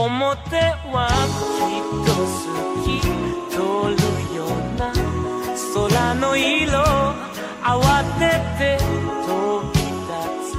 [0.00, 0.56] 表
[0.92, 2.36] はきっと好
[2.84, 3.00] き
[3.50, 3.56] 通
[3.94, 4.48] るよう
[4.78, 4.92] な
[5.74, 6.80] 空の色
[7.62, 8.78] 慌てて
[9.26, 10.54] 飛び立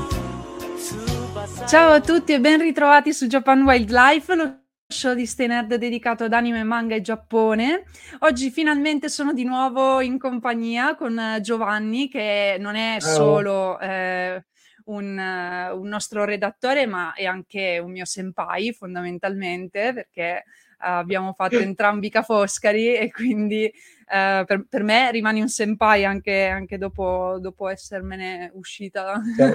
[0.78, 5.75] つ翼 Ciao a tutti e ben ritrovati su Japan Wildlife, lo show di Stay Nerd
[5.75, 7.83] dedicato ad anime, manga e Giappone.
[8.20, 13.14] Oggi finalmente sono di nuovo in compagnia con eh, Giovanni, che non è Ciao.
[13.14, 14.45] solo eh,
[14.86, 20.44] un, eh, un nostro redattore, ma è anche un mio senpai fondamentalmente, perché eh,
[20.78, 23.72] abbiamo fatto entrambi Ca' Foscari e quindi
[24.11, 29.20] eh, per, per me rimani un senpai anche, anche dopo, dopo essermene uscita.
[29.34, 29.55] Siamo,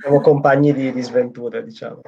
[0.00, 2.00] siamo compagni di, di sventure, diciamo.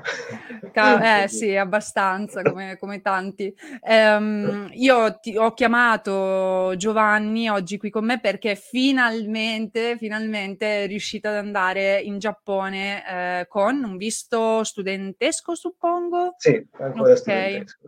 [0.72, 3.54] Ca- eh sì, abbastanza, come, come tanti.
[3.82, 11.30] Ehm, io ti- ho chiamato Giovanni oggi qui con me perché finalmente, finalmente è riuscita
[11.30, 16.34] ad andare in Giappone eh, con un visto studentesco, suppongo.
[16.38, 17.16] Sì, ancora Ok.
[17.16, 17.86] studentesco.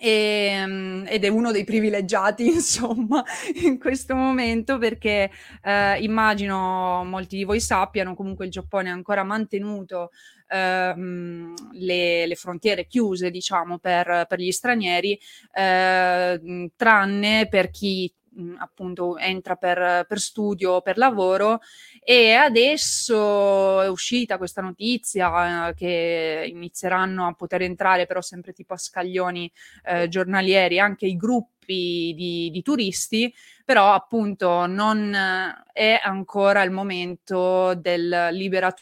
[0.00, 3.22] E, mm, ed è uno dei privilegiati, insomma,
[3.62, 5.30] in questo momento perché
[5.62, 10.10] eh, immagino molti di voi sappiano, comunque il Giappone ha ancora mantenuto
[10.48, 15.18] ehm, le, le frontiere chiuse, diciamo, per, per gli stranieri,
[15.52, 21.60] eh, tranne per chi mh, appunto entra per, per studio per lavoro
[22.02, 28.74] e adesso è uscita questa notizia eh, che inizieranno a poter entrare però sempre tipo
[28.74, 29.50] a scaglioni
[29.84, 33.32] eh, giornalieri anche i gruppi di, di turisti,
[33.64, 38.72] però appunto non eh, è ancora il momento del libera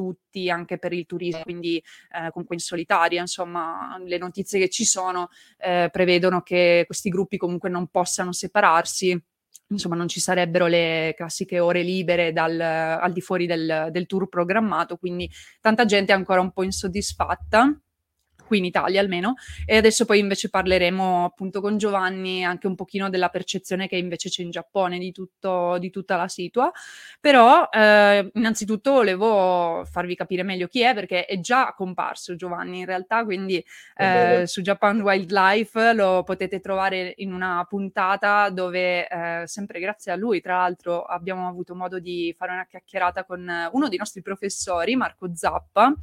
[0.00, 4.86] tutti anche per il turismo, quindi eh, comunque in solitaria, insomma, le notizie che ci
[4.86, 5.28] sono
[5.58, 9.22] eh, prevedono che questi gruppi comunque non possano separarsi.
[9.70, 14.28] Insomma, non ci sarebbero le classiche ore libere dal, al di fuori del, del tour
[14.28, 17.80] programmato, quindi tanta gente è ancora un po' insoddisfatta
[18.50, 19.34] qui in Italia almeno,
[19.64, 24.28] e adesso poi invece parleremo appunto con Giovanni anche un pochino della percezione che invece
[24.28, 26.68] c'è in Giappone di, tutto, di tutta la situa,
[27.20, 32.86] però eh, innanzitutto volevo farvi capire meglio chi è perché è già comparso Giovanni in
[32.86, 39.78] realtà, quindi eh, su Japan Wildlife lo potete trovare in una puntata dove eh, sempre
[39.78, 43.98] grazie a lui tra l'altro abbiamo avuto modo di fare una chiacchierata con uno dei
[43.98, 45.94] nostri professori, Marco Zappa,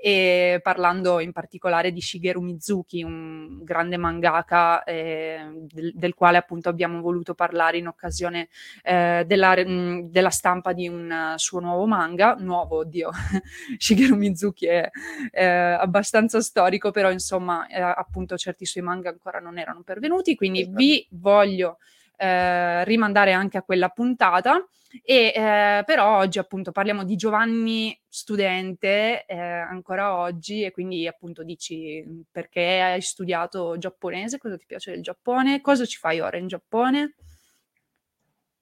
[0.00, 6.68] e parlando in particolare di Shigeru Mizuki, un grande mangaka eh, del, del quale appunto
[6.68, 8.48] abbiamo voluto parlare in occasione
[8.84, 13.10] eh, della, mh, della stampa di un suo nuovo manga, nuovo, oddio,
[13.76, 14.88] Shigeru Mizuki è
[15.32, 20.60] eh, abbastanza storico, però insomma eh, appunto certi suoi manga ancora non erano pervenuti, quindi
[20.60, 20.76] Esatto.
[20.76, 21.78] vi voglio
[22.16, 24.64] eh, rimandare anche a quella puntata.
[25.02, 31.42] E eh, però oggi appunto parliamo di Giovanni studente eh, ancora oggi e quindi appunto
[31.42, 36.38] dici mh, perché hai studiato giapponese, cosa ti piace del Giappone, cosa ci fai ora
[36.38, 37.14] in Giappone?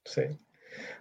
[0.02, 0.44] Sì.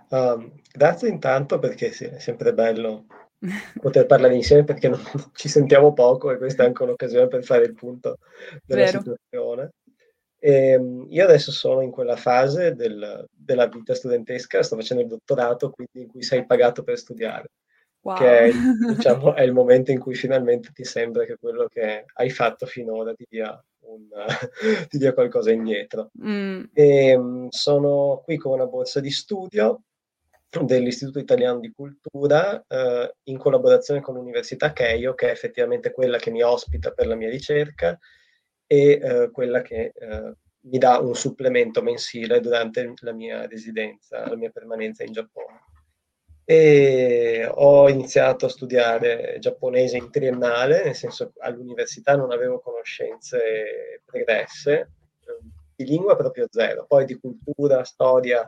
[0.09, 3.05] Um, grazie intanto perché sì, è sempre bello
[3.81, 5.01] poter parlare insieme perché non,
[5.33, 8.19] ci sentiamo poco e questa è anche un'occasione per fare il punto
[8.63, 8.99] della Vero.
[8.99, 9.71] situazione.
[10.47, 15.71] Ehm, io adesso sono in quella fase del- della vita studentesca, sto facendo il dottorato,
[15.71, 17.49] quindi in cui sei pagato per studiare,
[18.01, 18.15] Wow.
[18.17, 18.51] che è,
[19.09, 23.13] diciamo, è il momento in cui finalmente ti sembra che quello che hai fatto finora
[23.15, 24.07] ti dia, un,
[24.89, 26.11] ti dia qualcosa indietro.
[26.23, 29.81] Mm, E, mh, sono qui con una borsa di studio
[30.63, 36.31] dell'Istituto Italiano di Cultura eh, in collaborazione con l'Università Keio, che è effettivamente quella che
[36.31, 37.97] mi ospita per la mia ricerca
[38.75, 44.35] e eh, quella che eh, mi dà un supplemento mensile durante la mia residenza, la
[44.35, 45.63] mia permanenza in Giappone.
[46.43, 54.91] e ho iniziato a studiare giapponese in triennale, nel senso all'università non avevo conoscenze pregresse,
[55.75, 58.47] di lingua proprio zero, poi di cultura, storia,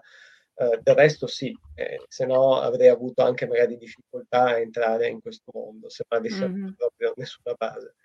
[0.55, 5.19] eh, del resto sì, eh, se no avrei avuto anche magari difficoltà a entrare in
[5.21, 6.73] questo mondo, se non avessi mm-hmm.
[6.73, 7.95] proprio nessuna base.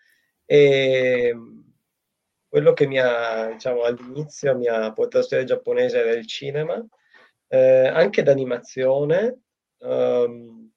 [0.45, 1.35] E
[2.53, 6.87] quello che mi ha, diciamo, all'inizio mi ha portato a studiare giapponese era il cinema,
[7.49, 9.41] eh, anche d'animazione,
[9.79, 10.71] um,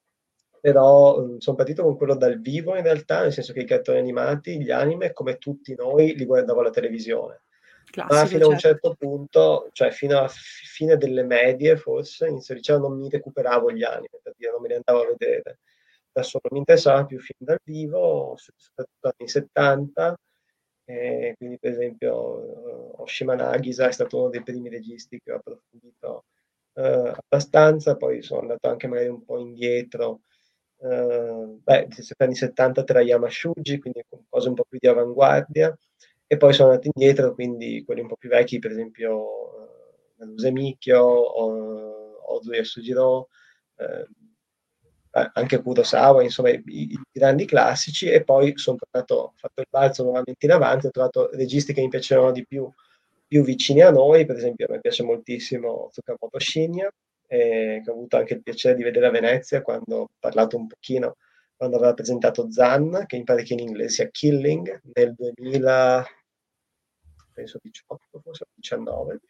[0.58, 3.98] però um, sono partito con quello dal vivo in realtà, nel senso che i cartoni
[3.98, 7.42] animati, gli anime, come tutti noi, li guardavo alla televisione.
[7.90, 8.46] Classico, Ma fino certo.
[8.46, 8.88] a un certo.
[8.88, 13.84] certo punto, cioè fino a fine delle medie forse, inizio liceo non mi recuperavo gli
[13.84, 15.58] anime, per dire, non me li andavo a vedere
[16.10, 20.18] da solo, mi interessava più film dal vivo, soprattutto anni 70,
[20.86, 26.24] eh, quindi per esempio Oshima Nagisa è stato uno dei primi registi che ho approfondito
[26.74, 30.20] eh, abbastanza, poi sono andato anche magari un po' indietro,
[30.80, 31.88] eh, beh,
[32.18, 35.76] anni 70 tra Yamashuji, quindi cose un po' più di avanguardia,
[36.26, 39.74] e poi sono andato indietro, quindi quelli un po' più vecchi, per esempio
[40.16, 41.04] Naruse Mikyo,
[42.34, 43.28] Ozu Yasujiro,
[43.76, 44.06] eh,
[45.32, 50.02] anche Kurosawa, insomma i, i, grandi classici, e poi sono tornato, ho fatto il balzo
[50.02, 52.70] nuovamente in avanti, ho trovato registi che mi piacevano di più,
[53.26, 56.90] più vicini a noi, per esempio a me piace moltissimo Tsukamoto Shinya,
[57.28, 60.66] eh, che ho avuto anche il piacere di vedere a Venezia quando ho parlato un
[60.66, 61.16] pochino,
[61.56, 66.06] quando aveva presentato Zan, che mi pare che in inglese sia Killing, nel 2000,
[67.32, 69.20] penso 18, forse 19,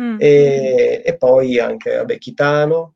[0.00, 0.16] mm.
[0.18, 2.95] e, e, poi anche, vabbè, Kitano,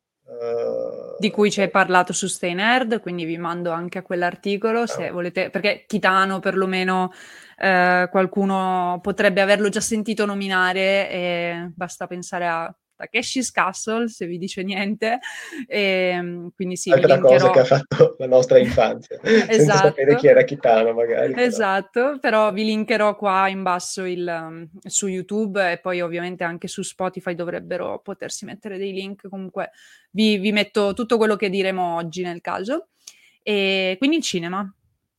[1.17, 5.09] di cui ci hai parlato su Stay Nerd, quindi vi mando anche a quell'articolo se
[5.09, 5.13] oh.
[5.13, 7.11] volete, perché Kitano perlomeno
[7.57, 12.75] eh, qualcuno potrebbe averlo già sentito nominare e basta pensare a
[13.07, 15.19] Takeshi's Castle, se vi dice niente.
[15.67, 15.79] E,
[16.13, 17.37] ehm, quindi sì, Altra linkerò...
[17.37, 19.53] cosa che ha fatto la nostra infanzia, esatto.
[19.53, 21.33] senza sapere chi era Kitano magari.
[21.35, 22.19] Esatto, però.
[22.19, 26.81] però vi linkerò qua in basso il, um, su YouTube e poi ovviamente anche su
[26.81, 29.27] Spotify dovrebbero potersi mettere dei link.
[29.29, 29.71] Comunque
[30.11, 32.87] vi, vi metto tutto quello che diremo oggi nel caso.
[33.43, 34.71] E quindi il cinema,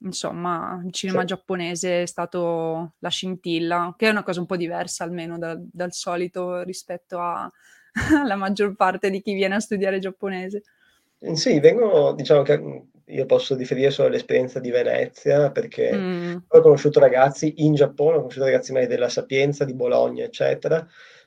[0.05, 1.27] insomma, il cinema sì.
[1.27, 5.93] giapponese è stato la scintilla, che è una cosa un po' diversa almeno da, dal
[5.93, 7.51] solito rispetto alla
[8.37, 10.63] maggior parte di chi viene a studiare giapponese.
[11.27, 16.37] Mm, sì, vengo, diciamo che io posso riferire solo all'esperienza di Venezia perché mm.
[16.49, 20.87] ho conosciuto ragazzi in Giappone, ho conosciuto ragazzi magari della Sapienza, di Bologna, eccetera.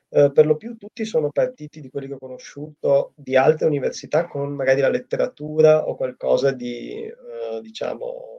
[0.09, 4.27] Eh, per lo più tutti sono partiti di quelli che ho conosciuto di altre università
[4.27, 8.34] con magari la letteratura o qualcosa di, eh, diciamo,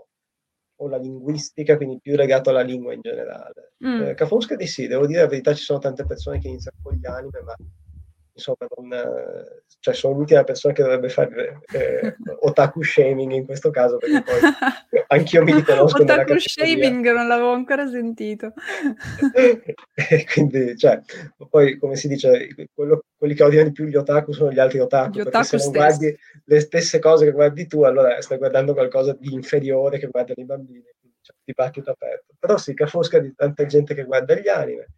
[0.76, 3.72] o la linguistica, quindi più legato alla lingua in generale.
[3.86, 4.02] Mm.
[4.02, 6.94] Eh, Cafosca di sì, devo dire la verità, ci sono tante persone che iniziano con
[6.94, 7.54] gli anime, ma
[8.36, 9.44] insomma, non,
[9.80, 14.38] cioè sono l'ultima persona che dovrebbe fare eh, otaku shaming in questo caso, perché poi
[15.08, 18.52] anch'io mi riconosco Otaku shaming non l'avevo ancora sentito.
[20.32, 21.00] quindi, cioè,
[21.48, 24.78] poi come si dice, quello, quelli che odiano di più gli otaku sono gli altri
[24.78, 28.38] otaku, gli perché otaku se non guardi le stesse cose che guardi tu, allora stai
[28.38, 32.34] guardando qualcosa di inferiore che guardano i bambini, quindi c'è un dibattito aperto.
[32.38, 34.88] Però sì, cafosca di tanta gente che guarda gli anime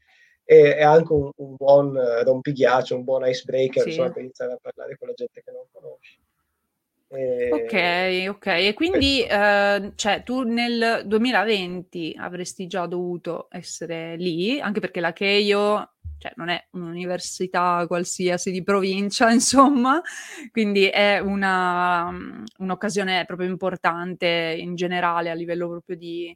[0.51, 3.89] e è anche un, un buon rompighiaccio, un buon icebreaker sì.
[3.91, 6.19] insomma, per iniziare a parlare con la gente che non conosci.
[7.11, 7.51] E...
[7.53, 8.47] Ok, ok.
[8.47, 15.13] E quindi eh, cioè, tu nel 2020 avresti già dovuto essere lì, anche perché la
[15.13, 20.01] Keio cioè, non è un'università qualsiasi di provincia, insomma,
[20.51, 22.11] quindi è una,
[22.57, 26.35] un'occasione proprio importante in generale a livello proprio di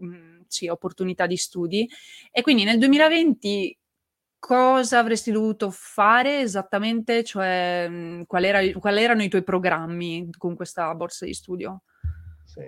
[0.00, 1.88] mh, sì, opportunità di studi.
[2.30, 3.78] E quindi nel 2020
[4.38, 7.22] cosa avresti dovuto fare esattamente?
[7.22, 11.82] Cioè, mh, qual, era, qual erano i tuoi programmi con questa borsa di studio?
[12.44, 12.66] Sì.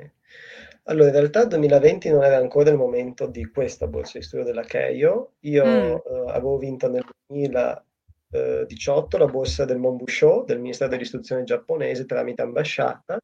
[0.85, 4.45] Allora, in realtà il 2020 non era ancora il momento di questa borsa di studio
[4.45, 5.35] della Keio.
[5.41, 5.91] Io mm.
[5.93, 13.19] uh, avevo vinto nel 2018 la borsa del Monbusho del Ministero dell'Istruzione giapponese tramite ambasciata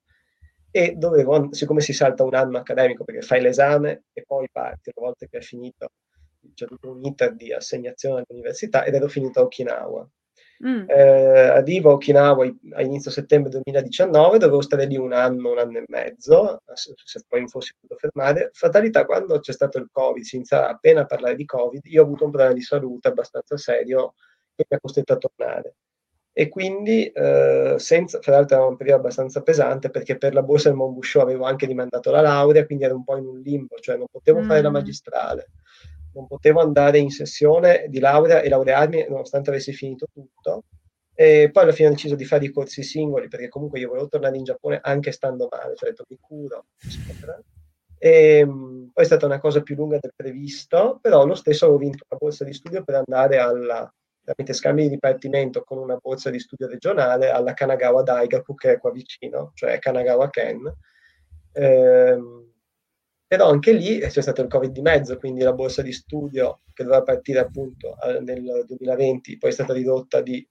[0.79, 5.07] e dovevo, siccome si salta un anno accademico perché fai l'esame e poi parti, una
[5.07, 5.91] volta che hai finito,
[6.55, 10.09] c'è tutto un iter di assegnazione all'università ed ero finito a Okinawa.
[10.65, 10.85] Mm.
[10.89, 15.79] Eh, arrivo a Okinawa a inizio settembre 2019, dovevo stare lì un anno, un anno
[15.79, 18.51] e mezzo, se poi mi fossi potuto fermare.
[18.53, 22.05] Fatalità, quando c'è stato il Covid, si iniziava appena a parlare di Covid, io ho
[22.05, 24.15] avuto un problema di salute abbastanza serio
[24.55, 25.75] che mi ha costretto a tornare
[26.39, 30.69] e quindi eh, senza, fra l'altro era un periodo abbastanza pesante perché per la borsa
[30.69, 33.97] del Monbusciò avevo anche rimandato la laurea, quindi ero un po' in un limbo, cioè
[33.97, 34.47] non potevo mm.
[34.47, 34.73] fare la mm.
[34.73, 35.51] magistrale,
[36.15, 40.63] non potevo andare in sessione di laurea e laurearmi nonostante avessi finito tutto
[41.13, 44.07] E poi alla fine ho deciso di fare i corsi singoli perché comunque io volevo
[44.07, 47.37] tornare in Giappone anche stando male, cioè ho detto mi curo, eccetera.
[47.99, 51.81] E, mh, poi è stata una cosa più lunga del previsto, però lo stesso avevo
[51.81, 53.93] vinto una borsa di studio per andare alla,
[54.29, 58.79] tramite scambi di dipartimento con una borsa di studio regionale alla Kanagawa Daigaku che è
[58.79, 60.71] qua vicino, cioè Kanagawa Ken.
[61.53, 62.53] Ehm,
[63.27, 66.83] però anche lì c'è stato il Covid di mezzo, quindi la borsa di studio che
[66.83, 70.47] doveva partire appunto nel 2020 poi è stata ridotta di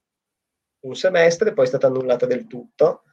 [0.82, 3.04] un semestre, poi è stata annullata del tutto.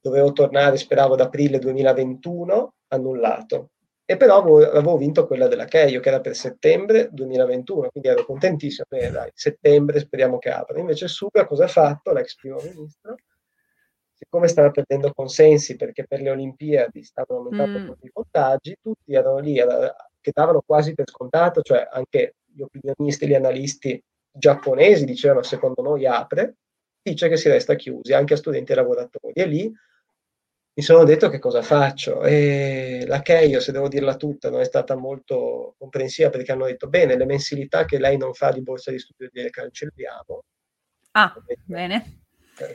[0.00, 3.70] Dovevo tornare, speravo, ad aprile 2021, annullato.
[4.08, 8.86] E però avevo, vinto quella della Cheio, che era per settembre 2021, quindi ero contentissimo.
[8.88, 10.78] Beh, dai, settembre speriamo che apra.
[10.78, 13.16] Invece Suga cosa ha fatto, l'ex primo ministro?
[14.16, 18.06] siccome stava perdendo consensi perché per le Olimpiadi stavano aumentando mm.
[18.06, 23.26] i contagi, tutti erano lì era, che davano quasi per scontato, cioè anche gli opinionisti,
[23.26, 26.56] gli analisti giapponesi dicevano secondo noi apre,
[27.02, 29.34] dice che si resta chiusi, anche a studenti e lavoratori.
[29.34, 29.72] E lì
[30.76, 32.22] mi sono detto che cosa faccio.
[32.22, 36.86] E la Keio, se devo dirla tutta, non è stata molto comprensiva perché hanno detto
[36.88, 40.44] bene, le mensilità che lei non fa di borsa di studio le cancelliamo.
[41.12, 42.24] Ah, bene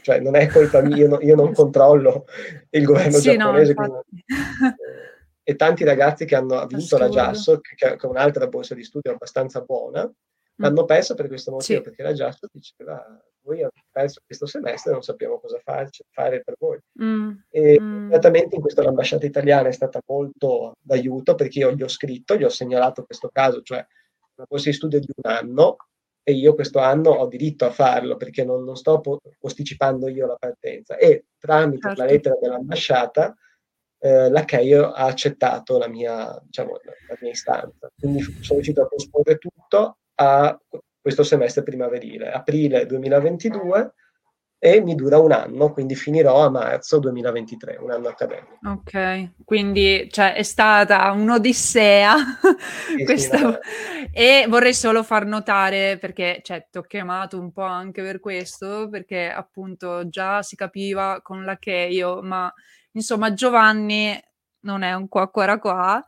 [0.02, 2.26] cioè non è colpa mia, io, no, io non controllo
[2.70, 3.74] il governo sì, giapponese.
[3.74, 4.26] No, quindi,
[5.44, 9.12] e tanti ragazzi che hanno vinto la JASO, che, che, è un'altra borsa di studio
[9.12, 10.12] abbastanza buona, mm.
[10.58, 11.84] l'hanno persa per questo motivo, sì.
[11.84, 13.04] perché la JASO diceva
[13.52, 16.80] voi avete perso questo semestre, non sappiamo cosa farci, fare per voi.
[17.04, 17.32] Mm.
[17.50, 18.12] E mm.
[18.50, 22.50] in questo l'ambasciata italiana è stata molto d'aiuto perché io gli ho scritto, gli ho
[22.50, 23.86] segnalato questo caso, cioè
[24.36, 25.76] una borsa di studio di un anno
[26.24, 30.28] e io questo anno ho diritto a farlo perché non, non sto po- posticipando io
[30.28, 32.02] la partenza e tramite certo.
[32.02, 33.36] la lettera dell'ambasciata
[34.04, 37.92] eh, la CAIO ha accettato la mia, diciamo, la mia istanza.
[37.96, 40.60] Quindi sono riuscito a posporre tutto a
[41.02, 43.94] questo semestre primaverile, aprile 2022
[44.64, 48.60] e mi dura un anno, quindi finirò a marzo 2023, un anno accademico.
[48.64, 52.16] Ok, quindi cioè, è stata un'odissea
[52.96, 53.38] sì, questa...
[53.38, 58.20] sì, e vorrei solo far notare, perché cioè, ti ho chiamato un po' anche per
[58.20, 62.54] questo, perché appunto già si capiva con la che io, ma
[62.92, 64.16] insomma Giovanni
[64.60, 66.06] non è un qua qua qua,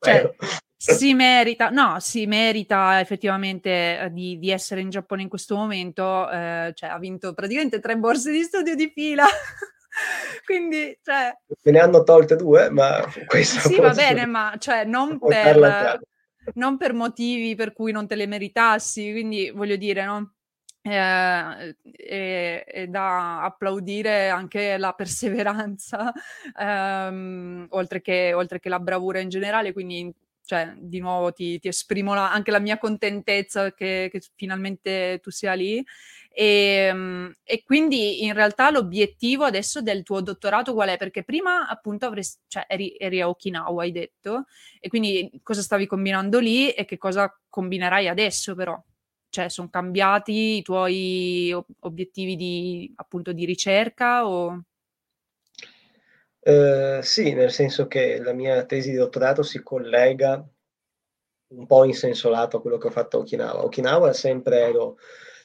[0.00, 0.34] cioè,
[0.96, 6.28] si merita, no, si merita effettivamente eh, di, di, essere in Giappone in questo momento,
[6.30, 9.26] eh, cioè ha vinto praticamente tre borse di studio di fila.
[10.46, 11.36] Quindi, cioè...
[11.64, 13.68] Me ne hanno tolte due, ma questo...
[13.68, 16.00] Sì, va bene, ma cioè non per,
[16.54, 20.32] non per motivi per cui non te le meritassi, quindi voglio dire, no?
[20.80, 26.10] Eh, è, è, da applaudire anche la perseveranza,
[26.58, 30.10] ehm, oltre, che, oltre, che, la bravura in generale, quindi
[30.50, 35.30] cioè, di nuovo ti, ti esprimo la, anche la mia contentezza che, che finalmente tu
[35.30, 35.80] sia lì.
[36.28, 36.44] E,
[36.88, 40.96] ehm, e, quindi in realtà l'obiettivo adesso del tuo dottorato qual è?
[40.96, 44.46] Perché prima appunto avresti, cioè, eri, eri, a Okinawa, hai detto,
[44.80, 48.76] e quindi cosa stavi combinando lì e che cosa combinerai adesso però?
[49.28, 54.64] Cioè, sono cambiati i tuoi obiettivi di, appunto, di ricerca o...
[56.42, 60.42] Eh, sì, nel senso che la mia tesi di dottorato si collega
[61.52, 63.64] un po' in senso lato a quello che ho fatto a Okinawa.
[63.64, 64.96] Okinawa sempre ero,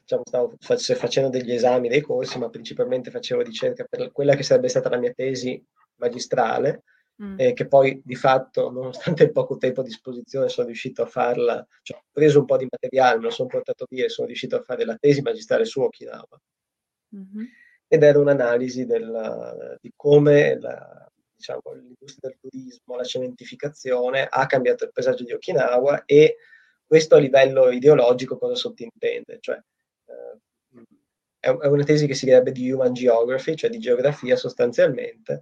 [0.01, 4.69] diciamo, stavo facendo degli esami, dei corsi, ma principalmente facevo ricerca per quella che sarebbe
[4.69, 5.61] stata la mia tesi
[5.95, 6.83] magistrale,
[7.21, 7.39] mm.
[7.39, 11.65] eh, che poi di fatto, nonostante il poco tempo a disposizione, sono riuscito a farla,
[11.81, 14.55] cioè, ho preso un po' di materiale, me lo sono portato via e sono riuscito
[14.55, 16.39] a fare la tesi magistrale su Okinawa.
[17.15, 24.45] Mm-hmm ed era un'analisi del, di come la, diciamo, l'industria del turismo, la cementificazione ha
[24.47, 26.37] cambiato il paesaggio di Okinawa e
[26.85, 29.37] questo a livello ideologico cosa sottintende?
[29.39, 29.59] Cioè,
[30.05, 30.39] eh,
[31.39, 35.41] è, una tesi che si chiamerebbe di human geography, cioè di geografia sostanzialmente,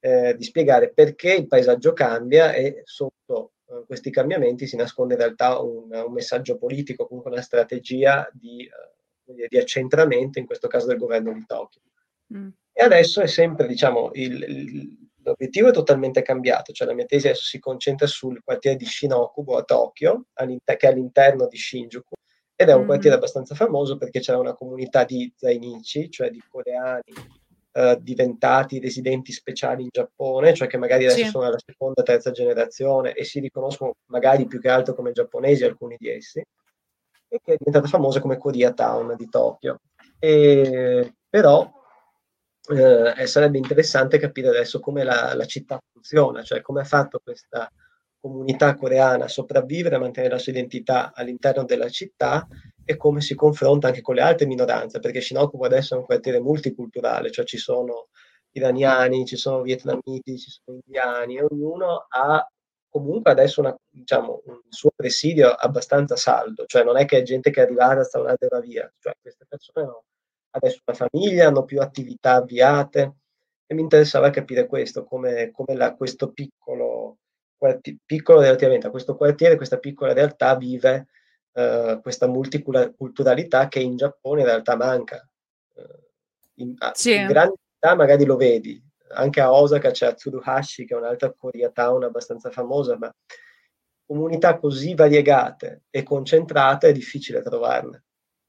[0.00, 5.20] eh, di spiegare perché il paesaggio cambia e sotto eh, questi cambiamenti si nasconde in
[5.20, 8.70] realtà un, un, messaggio politico, comunque una strategia di eh,
[9.24, 11.80] di accentramento, in questo caso del governo di Tokyo.
[12.34, 12.48] Mm.
[12.72, 17.28] E adesso è sempre, diciamo, il, il, l'obiettivo è totalmente cambiato, cioè la mia tesi
[17.28, 22.14] adesso si concentra sul quartiere di Shinokubo a Tokyo, che è all'interno di Shinjuku,
[22.56, 22.86] ed è un mm-hmm.
[22.86, 27.12] quartiere abbastanza famoso perché c'è una comunità di zainichi, cioè di coreani
[27.72, 31.30] uh, diventati residenti speciali in Giappone, cioè che magari adesso sì.
[31.30, 35.96] sono alla seconda, terza generazione e si riconoscono magari più che altro come giapponesi alcuni
[35.98, 36.42] di essi
[37.34, 39.80] e che è diventata famosa come Koreatown di Tokyo.
[40.18, 41.68] E, però
[42.68, 47.68] eh, sarebbe interessante capire adesso come la, la, città funziona, cioè come ha fatto questa
[48.20, 52.46] comunità coreana sopravvivere, mantenere la sua identità all'interno della città
[52.84, 56.40] e come si confronta anche con le altre minoranze, perché Shinokubo adesso è un quartiere
[56.40, 58.08] multiculturale, cioè ci sono
[58.52, 62.48] iraniani, ci sono vietnamiti, ci sono indiani, ognuno ha
[62.94, 67.50] comunque adesso una, diciamo, un suo presidio abbastanza saldo, cioè non è che è gente
[67.50, 70.04] che è arrivata, sta un'altra va via, cioè queste persone hanno
[70.50, 73.14] adesso una famiglia, hanno più attività avviate
[73.66, 77.18] e mi interessava capire questo, come, come la, questo piccolo,
[77.56, 81.08] quarti, piccolo relativamente a questo quartiere, questa piccola realtà vive
[81.50, 85.28] uh, questa multiculturalità che in Giappone in realtà manca.
[85.72, 87.16] Uh, in, sì.
[87.16, 88.80] in grandi città magari lo vedi,
[89.10, 93.12] anche a Osaka c'è Tsuruhashi che è un'altra Koreatown abbastanza famosa, ma
[94.06, 98.04] comunità così variegate e concentrate è difficile trovarne.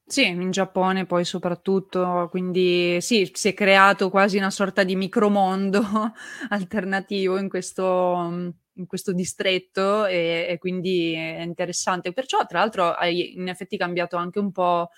[0.07, 5.81] Sì, in Giappone poi soprattutto, quindi sì, si è creato quasi una sorta di micromondo
[6.49, 12.13] alternativo in questo, in questo distretto e, e, quindi è interessante.
[12.13, 14.89] Perciò, tra l'altro, hai in effetti cambiato anche un po'.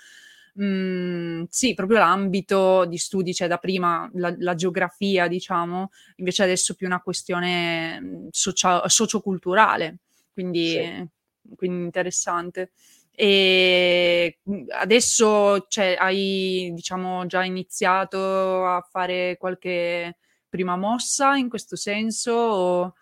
[0.60, 6.74] Mm, sì, proprio l'ambito di studi, cioè da prima la, la geografia, diciamo, invece adesso
[6.74, 10.00] più una questione mm, socia- socioculturale,
[10.34, 11.08] quindi, sì.
[11.56, 12.72] quindi interessante.
[13.12, 20.18] E mhmm, adesso cioè, hai diciamo, già iniziato a fare qualche
[20.50, 22.32] prima mossa in questo senso?
[22.34, 22.94] O...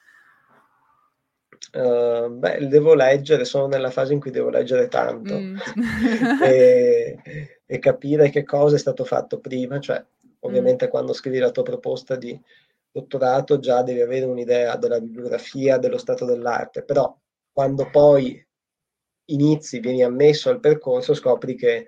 [1.72, 5.58] Uh, beh, devo leggere, sono nella fase in cui devo leggere tanto mm.
[6.44, 7.18] e,
[7.66, 10.04] e, capire che cosa è stato fatto prima, cioè
[10.42, 10.90] ovviamente mm.
[10.90, 12.40] quando scrivi la tua proposta di
[12.92, 17.14] dottorato già devi avere un'idea della bibliografia, dello stato dell'arte, però
[17.52, 18.46] quando poi
[19.26, 21.88] inizi, vieni ammesso al percorso, scopri che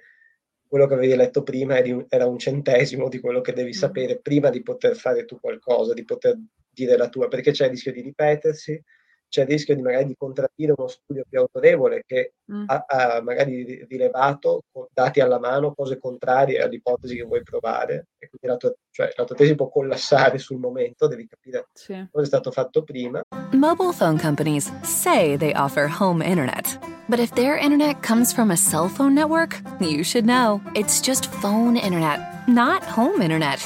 [0.67, 1.77] quello che avevi letto prima
[2.09, 3.79] era un centesimo di quello che devi mm.
[3.79, 6.37] sapere prima di poter fare tu qualcosa, di poter
[6.69, 8.81] dire la tua, perché c'è il rischio di ripetersi,
[9.29, 12.63] c'è il rischio di magari di contraddire uno studio più autorevole che mm.
[12.67, 18.47] ha, ha, magari rilevato, dati alla mano, cose contrarie all'ipotesi che vuoi provare, e quindi
[18.47, 22.07] la tua, cioè, la tua tesi può collassare sul momento, devi capire sì.
[22.11, 23.21] cosa è stato fatto prima.
[23.51, 26.79] Mobile phone companies say they offer home internet.
[27.09, 30.61] But if their internet comes from a cell phone network, you should know.
[30.75, 33.59] It's just phone internet, not home internet.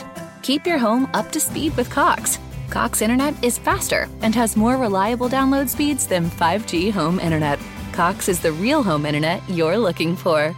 [0.44, 2.38] Keep your home up to speed with Cox.
[2.72, 7.60] Cox Internet is faster and has more reliable download speeds than 5G home internet.
[7.92, 10.56] Cox is the real home internet you're looking for.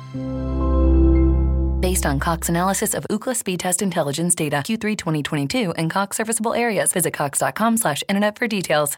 [1.81, 6.53] Based on Cox analysis of Ookla speed test intelligence data Q3 2022 and Cox serviceable
[6.53, 8.95] areas, visit cox.com/internet for details.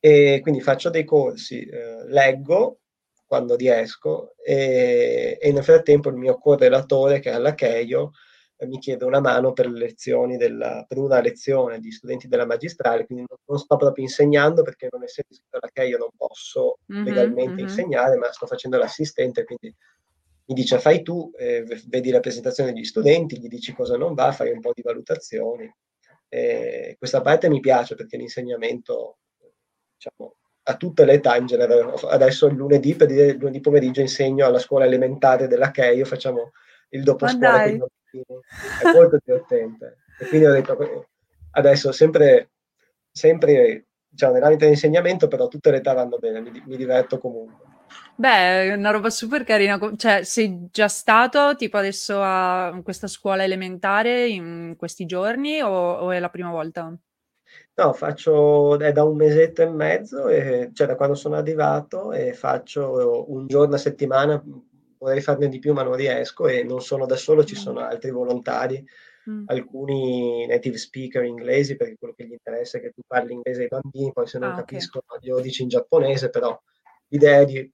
[0.00, 2.78] E quindi faccio dei corsi, eh, leggo
[3.26, 7.54] quando riesco e, e, nel frattempo il mio correlatore che è alla
[8.66, 13.38] mi chiede una mano per, della, per una lezione di studenti della magistrale, quindi non,
[13.44, 17.50] non, sto proprio insegnando perché non essendo iscritto alla CHEI io non posso mm-hmm, legalmente
[17.52, 17.64] mm-hmm.
[17.64, 19.74] insegnare, ma sto facendo l'assistente, quindi
[20.44, 24.32] mi dice fai tu, eh, vedi la presentazione degli studenti, gli dici cosa non va,
[24.32, 25.72] fai un po' di valutazioni.
[26.28, 29.18] E questa parte mi piace perché l'insegnamento,
[29.94, 31.94] diciamo, a tutte le età in genere.
[32.08, 36.52] Adesso il lunedì, per dire, il lunedì pomeriggio insegno alla scuola elementare della CHEI, facciamo
[36.92, 37.76] il dopo scuola è
[38.94, 39.98] molto divertente.
[40.18, 41.08] E quindi ho detto,
[41.52, 42.50] adesso sempre,
[43.10, 47.70] sempre diciamo, nell'ambito dell'insegnamento, però tutte le età vanno bene, mi, mi diverto comunque.
[48.14, 49.78] Beh, è una roba super carina.
[49.96, 56.10] Cioè, sei già stato tipo adesso a questa scuola elementare in questi giorni o, o
[56.10, 56.94] è la prima volta?
[57.74, 62.34] No, faccio è da un mesetto e mezzo, e, cioè da quando sono arrivato, e
[62.34, 64.42] faccio un giorno a settimana
[65.02, 68.12] vorrei farne di più ma non riesco e non sono da solo, ci sono altri
[68.12, 68.84] volontari,
[69.28, 69.44] mm.
[69.46, 73.68] alcuni native speaker inglesi perché quello che gli interessa è che tu parli inglese ai
[73.68, 75.18] bambini, poi se non ah, capiscono okay.
[75.20, 76.58] glielo dici in giapponese, però
[77.08, 77.70] l'idea è di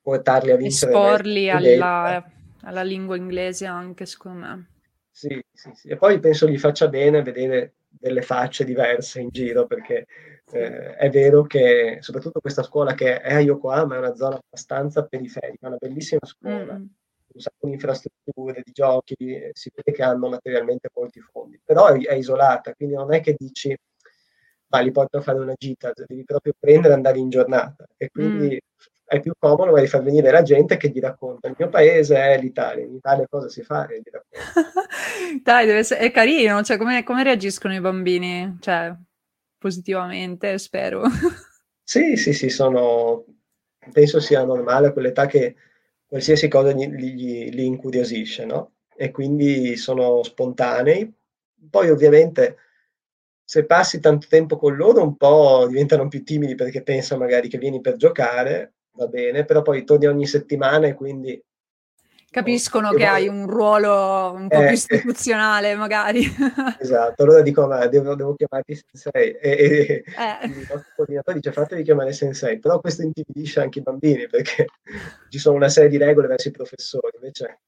[0.00, 0.92] portarli a vincere.
[0.92, 2.24] Esporli alla,
[2.62, 4.66] alla lingua inglese anche secondo me.
[5.10, 5.88] Sì, sì, sì.
[5.88, 10.06] E poi penso gli faccia bene vedere delle facce diverse in giro perché
[10.50, 15.04] eh, è vero che soprattutto questa scuola che è a Yokohama è una zona abbastanza
[15.04, 16.84] periferica, una bellissima scuola, mm.
[17.34, 19.14] un sacco di infrastrutture, di giochi,
[19.52, 23.34] si vede che hanno materialmente molti fondi, però è, è isolata, quindi non è che
[23.38, 23.76] dici
[24.72, 28.08] ma li porto a fare una gita, devi proprio prendere e andare in giornata e
[28.10, 29.04] quindi mm.
[29.04, 32.40] è più comodo magari far venire la gente che gli racconta il mio paese è
[32.40, 33.86] l'Italia, in Italia cosa si fa?
[33.86, 34.10] E gli
[35.42, 38.56] Dai, deve essere, è carino, cioè come, come reagiscono i bambini?
[38.60, 38.94] Cioè,
[39.62, 41.02] positivamente, spero.
[41.84, 43.24] Sì, sì, sì, sono,
[43.92, 45.56] penso sia normale a quell'età che
[46.06, 48.72] qualsiasi cosa li incuriosisce, no?
[48.96, 51.12] E quindi sono spontanei.
[51.70, 52.56] Poi ovviamente
[53.44, 57.58] se passi tanto tempo con loro un po' diventano più timidi perché pensano magari che
[57.58, 61.42] vieni per giocare, va bene, però poi torni ogni settimana e quindi
[62.34, 66.22] Capiscono che hai un ruolo un po' Eh, più istituzionale magari.
[66.80, 70.46] Esatto, allora dico: "Ma devo devo chiamarti sensei", e e Eh.
[70.46, 74.64] il nostro coordinatore dice: "Fatevi chiamare sensei", però questo intimidisce anche i bambini perché
[75.28, 77.58] ci sono una serie di regole verso i professori, invece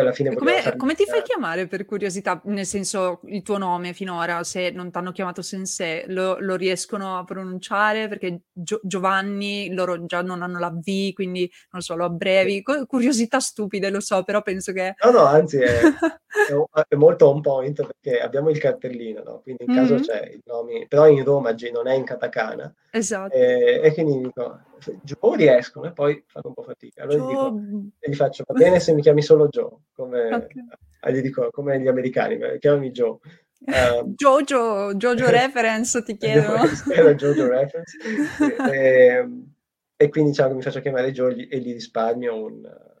[0.00, 2.40] alla fine E come come ti fai chiamare per curiosità?
[2.44, 7.24] Nel senso, il tuo nome finora, se non t'hanno chiamato sensei, lo lo riescono a
[7.24, 8.08] pronunciare?
[8.08, 12.62] Perché Gio Giovanni, loro già non hanno la V, quindi non so, lo abbrevi.
[12.62, 15.68] Co curiosità stupide, lo so, però penso che No, no, anzi è
[16.34, 20.02] è è molto on point perché abbiamo il cartellino, no, quindi in caso Mh-mh.
[20.02, 23.34] c'è i nomi però in Romaji non è in katakana, Esatto.
[23.34, 27.02] ehm, e quindi dico: "F Joe" riescono e poi fanno un po' fatica.
[27.02, 27.60] Allora gli dico
[27.98, 30.28] e gli faccio: "Va bene se mi chiami solo Joe", come
[31.04, 31.12] Okay.
[31.14, 33.18] gli dico come gli americani, "Beh, chiamami Joe".
[33.66, 36.62] Ehm Jojo, Jojo reference ti chiedono.
[36.90, 37.96] Era Jojo reference.
[38.40, 39.54] E, ehm,
[39.96, 42.92] e quindi diciamo che mi faccio chiamare Joe e gli e gli risparmio un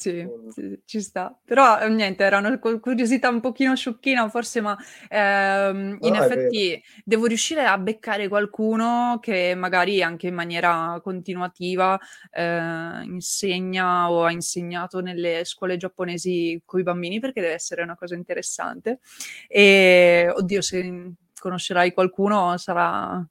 [0.00, 1.38] Sì, un sì, ci sta.
[1.44, 4.76] Però, ehm, niente, era una cu curiosità un pochino sciocchina forse, ma,
[5.08, 11.98] ehm, in No, effetti devo riuscire a beccare qualcuno che magari anche in maniera continuativa,
[12.32, 18.14] ehm, insegna o ha insegnato nelle scuole giapponesi coi bambini, perché deve essere una cosa
[18.16, 18.98] interessante.
[19.46, 23.24] E, oddio, se, conoscerai qualcuno sarà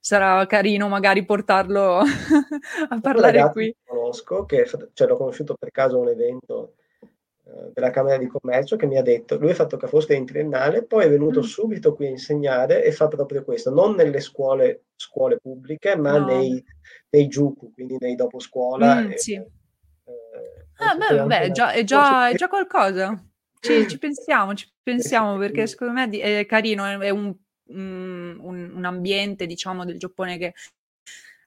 [0.00, 1.98] sarà carino magari portarlo
[2.88, 3.72] a parlare qui.
[3.72, 6.74] che conosco che cioè l'ho conosciuto per caso a un evento,
[7.46, 10.26] ehm, della camera di commercio che mi ha detto lui ha fatto Ca' Foscari in
[10.26, 11.42] triennale, poi è venuto Mh.
[11.42, 16.26] subito qui a insegnare e fa proprio questo, non nelle scuole scuole pubbliche, ma No.
[16.26, 16.64] nei
[17.10, 19.34] nei Juku, quindi nei doposcuola Mh, e sì.
[20.04, 23.14] ehm, Ah, beh, vabbè, è già è già è già qualcosa.
[23.60, 27.34] Ci ci pensiamo, ci pensiamo perché secondo me è carino, è un
[27.68, 30.54] un un ambiente, diciamo, del Giappone che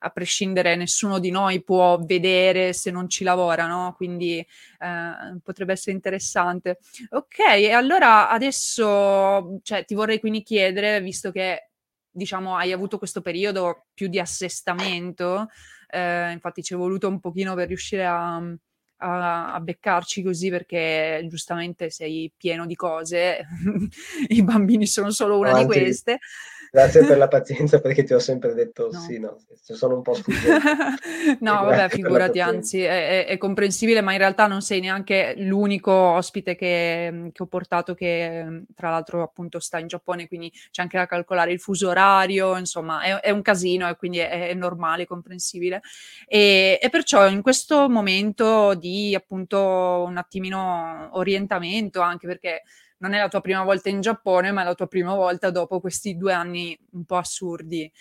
[0.01, 4.45] a prescindere nessuno di noi può vedere se non ci lavora, no, quindi,
[4.79, 6.79] ehm, potrebbe essere interessante.
[7.09, 11.71] Okay, e allora adesso, cioè, ti vorrei quindi chiedere, visto che,
[12.09, 15.47] diciamo, hai avuto questo periodo più di assestamento,
[15.89, 18.41] ehm, infatti ci è voluto un pochino per riuscire a
[18.99, 23.45] a a beccarci così perché giustamente sei pieno di cose,
[24.29, 26.19] i bambini sono solo una di anzi, queste.
[26.71, 28.99] Grazie per la pazienza perché ti ho sempre detto No.
[28.99, 31.37] sì, no, sono un po' sfuggente.
[31.41, 36.55] No, vabbè, figurati, anzi è è comprensibile, ma in realtà non sei neanche l'unico ospite
[36.55, 40.97] che che ho portato che, mhmm, tra l'altro appunto sta in Giappone, quindi c'è anche
[40.97, 45.05] da calcolare il fuso orario, insomma è è un casino e quindi è è normale,
[45.05, 45.81] comprensibile.
[46.27, 49.57] E e perciò in questo momento di appunto
[50.07, 52.63] un attimino orientamento, anche perché
[52.99, 55.79] non è la tua prima volta in Giappone, ma è la tua prima volta dopo
[55.79, 57.91] questi 2 anni un po' assurdi.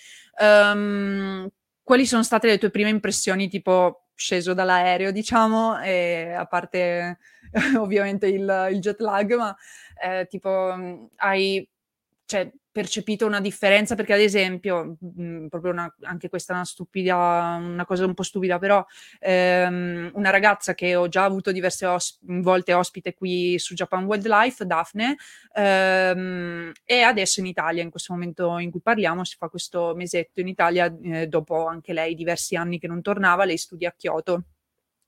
[0.40, 1.48] Uhm,
[1.82, 7.18] quali sono state le tue prime impressioni, tipo sceso dall'aereo diciamo, e a parte
[7.78, 9.56] ovviamente il il jet lag, ma,
[10.02, 10.74] ehm, tipo,
[11.16, 11.68] hai
[12.26, 13.94] cioè percepito una differenza?
[13.96, 18.22] Perché ad esempio, mhmm, proprio una anche questa è una stupida una cosa un po'
[18.22, 18.84] stupida, però,
[19.20, 24.64] ehm, una ragazza che ho già avuto diverse os volte ospite qui su Japan Wildlife,
[24.64, 25.16] Daphne,
[25.54, 30.40] ehm, è adesso in Italia, in questo momento in cui parliamo, si fa questo mesetto
[30.40, 34.44] in Italia, ehm, dopo anche lei diversi anni che non tornava, lei studia a Kyoto.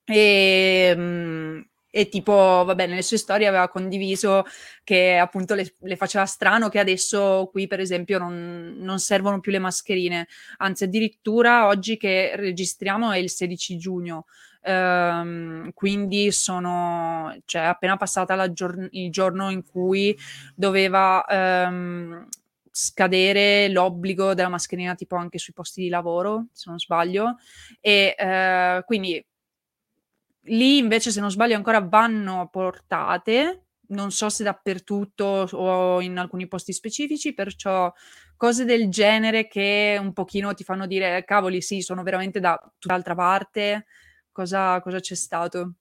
[0.04, 4.44] Ehm, e tipo, vabbè, nelle sue storie aveva condiviso
[4.84, 9.50] che appunto le le faceva strano che adesso qui per esempio non non servono più
[9.52, 10.26] le mascherine,
[10.58, 14.26] anzi addirittura oggi che registriamo è il 16 giugno,
[14.62, 20.16] ehm, quindi sono cioè appena passata la giorn il giorno in cui
[20.54, 22.28] doveva, ehm,
[22.72, 27.36] scadere l'obbligo della mascherina tipo anche sui posti di lavoro, se non sbaglio,
[27.80, 29.22] e, ehm, quindi
[30.50, 36.46] lì invece, se non sbaglio, ancora vanno portate, non so se dappertutto o in alcuni
[36.48, 37.92] posti specifici, perciò
[38.36, 43.14] cose del genere che un pochino ti fanno dire: "Cavoli, sì, sono veramente da tutt'altra
[43.14, 43.86] parte."
[44.32, 45.74] Cosa cosa c'è stato?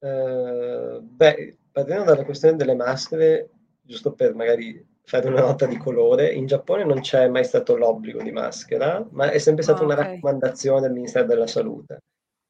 [0.00, 6.32] Ehm, beh, partendo dalla questione delle maschere, giusto per magari fare una nota di colore,
[6.32, 10.14] in Giappone non c'è mai stato l'obbligo di maschera, ma è sempre stata una okay.
[10.14, 12.00] raccomandazione del Ministero della Salute,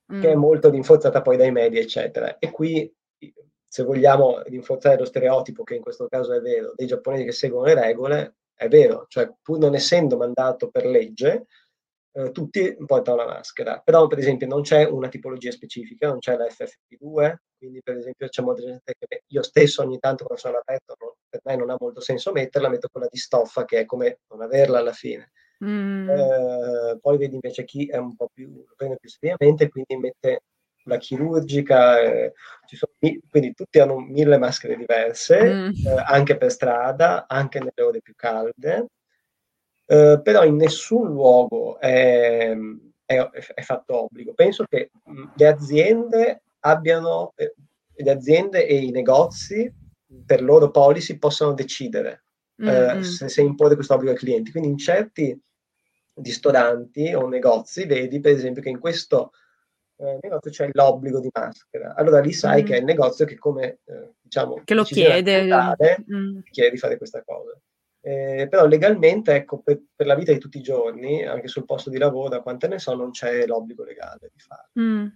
[0.06, 0.38] che è Mh.
[0.38, 2.38] molto rinforzata poi dai media, eccetera.
[2.38, 2.92] E qui,
[3.68, 7.66] se vogliamo rinforzare lo stereotipo, che in questo caso è vero, dei giapponesi che seguono
[7.66, 11.46] le regole, è vero, cioè pur non essendo mandato per legge,
[12.12, 16.36] eh, tutti portano la maschera, però per esempio non c'è una tipologia specifica, non c'è
[16.36, 20.54] la FFP2, quindi per esempio c'è molta gente che io stesso ogni tanto quando sono
[20.54, 20.94] all'aperto
[21.28, 24.40] per me non ha molto senso metterla, metto quella di stoffa che è come non
[24.40, 25.32] averla alla fine.
[25.64, 26.08] Mm.
[26.08, 30.42] Eh, poi vedi invece chi è un po' più, lo prende più seriamente, quindi mette
[30.86, 32.32] la chirurgica, eh,
[32.66, 32.92] sono,
[33.28, 35.86] quindi tutti hanno mille maschere diverse, mm.
[35.86, 38.86] eh, anche per strada, anche nelle ore più calde,
[39.86, 42.56] eh, però in nessun luogo è,
[43.04, 44.34] è, è, fatto obbligo.
[44.34, 44.90] Penso che
[45.34, 47.54] le aziende abbiano, eh,
[47.94, 49.72] le aziende e i negozi
[50.24, 52.24] per loro policy possano decidere
[52.62, 53.00] mm-hmm.
[53.00, 54.50] se, se imporre questo obbligo ai clienti.
[54.50, 55.40] Quindi in certi
[56.22, 59.32] ristoranti o negozi vedi per esempio che in questo
[59.98, 61.94] eh, negozio c'è l'obbligo di maschera.
[61.94, 62.64] Allora lì sai mm.
[62.66, 66.38] che è il negozio che come eh, diciamo che lo chiede, mm.
[66.50, 67.58] chiede di fare questa cosa.
[68.00, 71.90] Eh, però legalmente, ecco, per, per, la vita di tutti i giorni, anche sul posto
[71.90, 74.70] di lavoro, da quante ne so, non c'è l'obbligo legale di farlo.
[74.80, 75.06] Mm.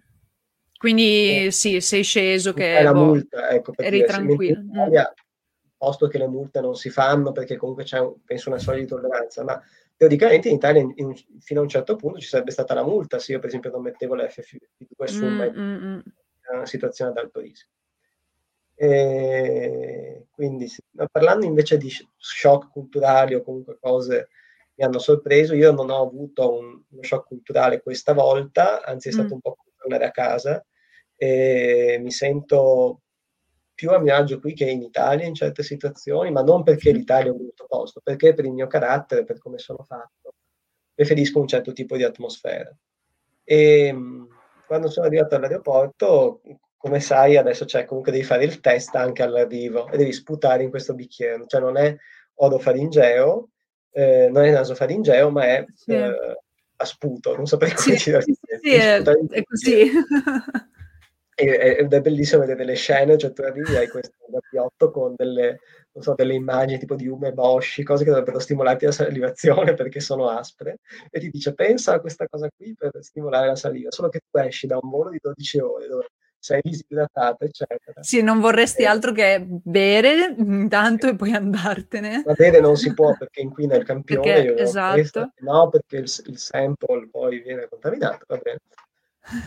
[0.76, 4.58] Quindi eh, sì, sei sceso che è la boh, multa, ecco, eri dire, tranquillo.
[4.58, 5.14] In Italia,
[5.80, 9.42] posto che le multe non si fanno perché comunque c'è, penso, una soglia di tolleranza,
[9.44, 9.58] ma
[9.96, 13.18] teoricamente in Italia in, in, fino a un certo punto ci sarebbe stata la multa
[13.18, 16.00] se io per esempio non mettevo la FFP2 su mm, mm, mm.
[16.52, 17.70] una situazione ad alto rischio.
[18.74, 20.70] E quindi
[21.10, 26.02] parlando invece di shock culturali o comunque cose che mi hanno sorpreso, io non ho
[26.02, 29.32] avuto un, uno shock culturale questa volta, anzi è stato mm.
[29.32, 30.62] un po' come tornare a casa
[31.16, 33.00] e mi sento
[33.80, 37.28] più a mio agio qui che in Italia in certe situazioni, ma non perché l'Italia
[37.28, 40.34] è un brutto posto, perché per il mio carattere, per come sono fatto,
[40.94, 42.70] preferisco un certo tipo di atmosfera.
[43.42, 43.96] E
[44.66, 46.42] quando sono arrivato all'aeroporto,
[46.76, 50.68] come sai, adesso c'è comunque devi fare il test anche all'arrivo e devi sputare in
[50.68, 51.96] questo bicchiere, cioè non è
[52.34, 53.48] orofaringeo,
[53.92, 55.92] eh, non è nasofaringeo, ma è sì.
[55.92, 56.38] eh,
[56.76, 58.20] a sputo, non saprei come sì, dire.
[58.20, 59.90] Sì, sì, è, è così.
[61.44, 65.60] ed è bellissimo vedere delle scene, cioè tu arrivi hai questo gabbiotto con delle,
[65.98, 70.78] so, delle immagini tipo di umeboshi, cose che dovrebbero stimolarti la salivazione perché sono aspre,
[71.10, 74.38] e ti dice pensa a questa cosa qui per stimolare la saliva, solo che tu
[74.38, 76.06] esci da un volo di 12 ore dove
[76.40, 78.02] sei disidratata, eccetera.
[78.02, 78.86] Sì, non vorresti e...
[78.86, 82.22] altro che bere intanto e poi andartene.
[82.24, 84.22] Ma bere non si può perché inquina il campione.
[84.22, 84.94] Perché, esatto.
[84.94, 88.60] Questa, no, perché il, il sample poi viene contaminato, va bene.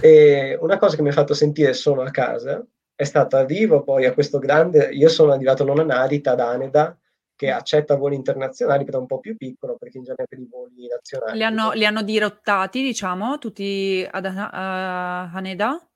[0.01, 4.05] E una cosa che mi ha fatto sentire solo a casa è stata arrivo poi
[4.05, 6.97] a questo grande, io sono arrivato non a Narita, ad Aneda,
[7.35, 10.87] che accetta voli internazionali, però un po' più piccolo perché in genere per i voli
[10.87, 11.37] nazionali.
[11.37, 15.87] Li hanno, li hanno dirottati, diciamo, tutti ad uh, Haneda?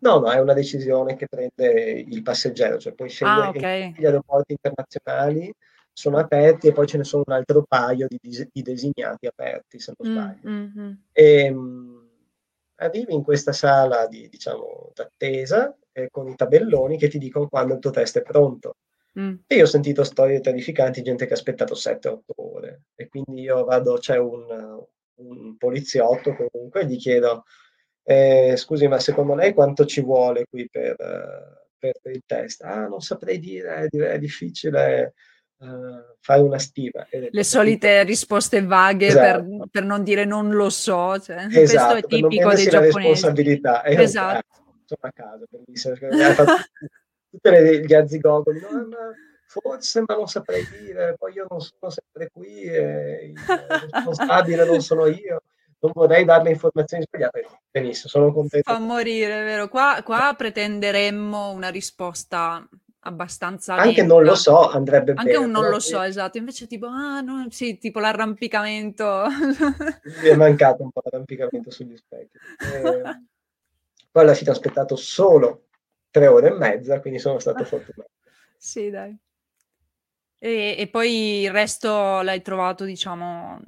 [0.00, 3.94] No, no, è una decisione che prende il passeggero, cioè puoi scegliere ah, okay.
[3.96, 5.52] gli aeroporti internazionali
[5.94, 8.18] sono aperti e poi ce ne sono un altro paio di,
[8.50, 10.48] di designati aperti, se non mm, sbaglio.
[10.48, 10.92] Mm-hmm.
[11.12, 11.81] E, ehm,
[12.84, 17.74] arrivi in questa sala di, diciamo, d'attesa eh, con i tabelloni che ti dicono quando
[17.74, 18.76] il tuo test è pronto.
[19.18, 19.34] Mm.
[19.46, 22.82] E io ho sentito storie terrificanti, gente che ha aspettato 7-8 ore.
[22.94, 24.84] E quindi io vado, c'è un,
[25.16, 27.44] un poliziotto comunque, e gli chiedo,
[28.04, 30.96] eh, scusi, ma secondo lei quanto ci vuole qui per,
[31.78, 32.62] per, per il test?
[32.62, 35.14] Ah, non saprei dire, è, difficile
[35.62, 37.06] uh, fare una stima.
[37.10, 39.44] Le solite risposte vaghe esatto.
[39.44, 42.98] per, per, non dire non lo so, cioè, esatto, questo è tipico dei giapponesi.
[42.98, 43.82] responsabilità.
[43.82, 44.38] E esatto.
[44.38, 45.94] Eh, sono a casa, bellissimo,
[47.30, 49.12] tutte gli arzigogoli, no, ma
[49.46, 53.34] forse, ma non saprei dire, poi io non sono sempre qui, il
[53.90, 55.42] responsabile non sono io
[55.82, 57.44] non vorrei dare le informazioni sbagliate.
[57.70, 58.72] Benissimo, sono contento.
[58.72, 59.68] Fa morire, vero?
[59.68, 62.66] Qua, qua pretenderemmo una risposta
[63.04, 64.14] abbastanza anche lenta.
[64.14, 66.38] non lo so andrebbe anche bene un non lo so esatto.
[66.38, 69.24] Invece tipo ah no sì tipo l'arrampicamento
[70.22, 72.38] mi è mancato un po' l'arrampicamento sugli specchi.
[72.58, 73.02] E...
[74.10, 75.66] poi alla fine ho aspettato solo
[76.10, 78.10] tre ore e mezza quindi sono stato fortunato.
[78.56, 79.16] Sì dai.
[80.38, 83.60] E, e poi il resto l'hai trovato diciamo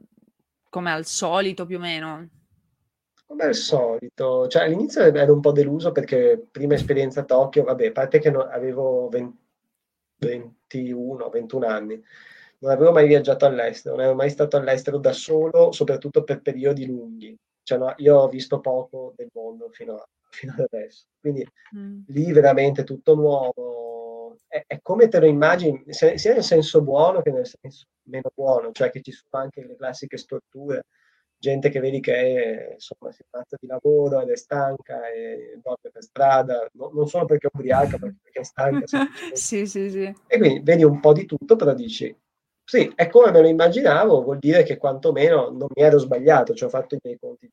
[0.69, 2.29] come al solito più o meno
[3.35, 7.89] come al solito, cioè all'inizio ero un po' deluso perché prima esperienza a Tokyo, vabbè,
[7.89, 9.37] a parte che no, avevo 20,
[10.19, 12.03] 21, 21 anni,
[12.59, 16.87] non avevo mai viaggiato all'estero, non ero mai stato all'estero da solo, soprattutto per periodi
[16.87, 17.37] lunghi.
[17.63, 21.07] Cioè, no, io ho visto poco del mondo fino, a, fino ad adesso.
[21.21, 21.45] Quindi
[21.77, 22.03] mm.
[22.09, 24.37] lì veramente tutto nuovo.
[24.47, 28.71] È, è, come te lo immagini, sia nel senso buono che nel senso meno buono,
[28.71, 30.87] cioè che ci sono anche le classiche storture
[31.45, 35.91] gente che vedi che è, insomma, si pazza di lavoro ed è stanca e dorme
[35.93, 38.87] per strada, no, non solo perché è ubriaca, ma perché è stanca.
[39.35, 40.15] sì, sì, sì.
[40.27, 42.17] E quindi vedi un po' di tutto, però dici,
[42.65, 46.65] sì, è come me lo immaginavo, vuol dire che quantomeno non mi ero sbagliato, ci
[46.65, 47.51] ho fatto i miei conti.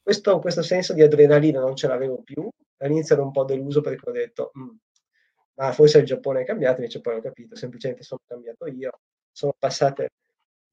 [0.00, 4.08] Questo, questo senso di adrenalina non ce l'avevo più, all'inizio ero un po' deluso perché
[4.08, 4.68] ho detto, mm,
[5.54, 9.00] ma forse il Giappone è cambiato, invece poi ho capito, semplicemente sono cambiato io,
[9.32, 10.10] sono passate,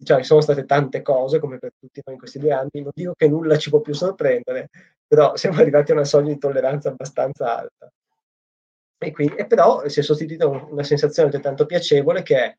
[0.03, 3.13] cioè sono state tante cose come per tutti noi in questi due anni, non dico
[3.15, 4.69] che nulla ci può più sorprendere,
[5.07, 7.91] però siamo arrivati a una soglia di tolleranza abbastanza alta.
[8.97, 12.55] E, quindi, e però si è sostituita una sensazione altrettanto piacevole che è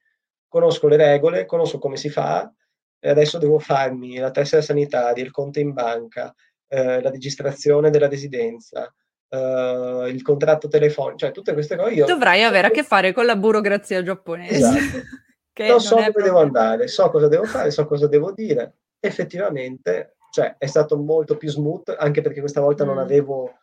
[0.49, 2.51] conosco le regole, conosco come si fa,
[2.99, 6.35] e adesso devo farmi la tessera sanitaria, il conto in banca,
[6.69, 8.93] eh, la registrazione della residenza,
[9.29, 11.95] eh, il contratto telefonico, cioè tutte queste cose.
[11.95, 14.55] Io Dovrai avere a che fare con la burocrazia giapponese.
[14.55, 15.07] Esatto.
[15.57, 16.25] che non so dove proprio...
[16.25, 18.75] devo andare, so cosa devo fare, so cosa devo dire.
[19.01, 22.87] Effettivamente, cioè, è stato molto più smooth, anche perché questa volta mm.
[22.87, 23.55] non avevo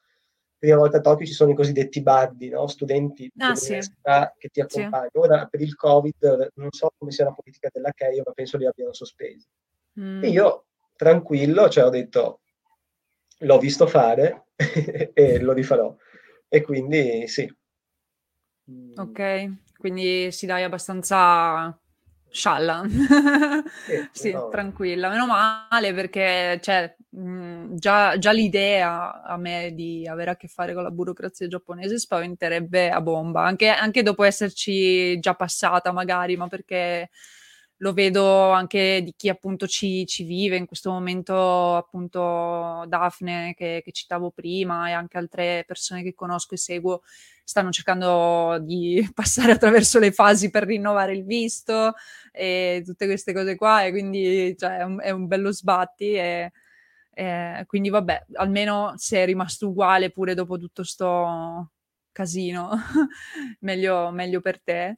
[0.57, 2.65] prima volta a Tokyo ci sono i cosiddetti buddy, no?
[2.65, 3.77] studenti ah, sì.
[4.37, 5.09] che ti accompagnano.
[5.11, 5.19] Sì.
[5.19, 8.65] Ora per il Covid non so come sia la politica della Keio, ma penso li
[8.65, 9.45] abbiano sospesi.
[9.99, 10.23] Mm.
[10.23, 12.39] E io tranquillo, cioè ho detto
[13.39, 14.45] l'ho visto fare
[15.13, 15.95] e lo rifarò.
[16.47, 17.55] E quindi sì.
[18.95, 21.77] Ok, quindi si dai abbastanza
[22.33, 22.83] scialla.
[23.85, 24.49] Sì, sì no.
[24.49, 25.09] tranquilla.
[25.09, 30.73] Meno male perché cioè, mh, già, già, l'idea a me di avere a che fare
[30.73, 36.47] con la burocrazia giapponese spaventerebbe a bomba, anche, anche dopo esserci già passata magari, ma
[36.47, 37.09] perché
[37.77, 43.81] lo vedo anche di chi appunto ci, ci vive in questo momento, appunto Daphne che,
[43.83, 47.01] che, citavo prima e anche altre persone che conosco e seguo
[47.43, 51.93] stanno cercando di passare attraverso le fasi per rinnovare il visto
[52.31, 56.51] e tutte queste cose qua e quindi cioè, è, un, è un bello sbatti e,
[57.13, 61.71] e quindi vabbè, almeno se è rimasto uguale pure dopo tutto sto
[62.13, 62.71] casino,
[63.59, 64.97] meglio, meglio per te.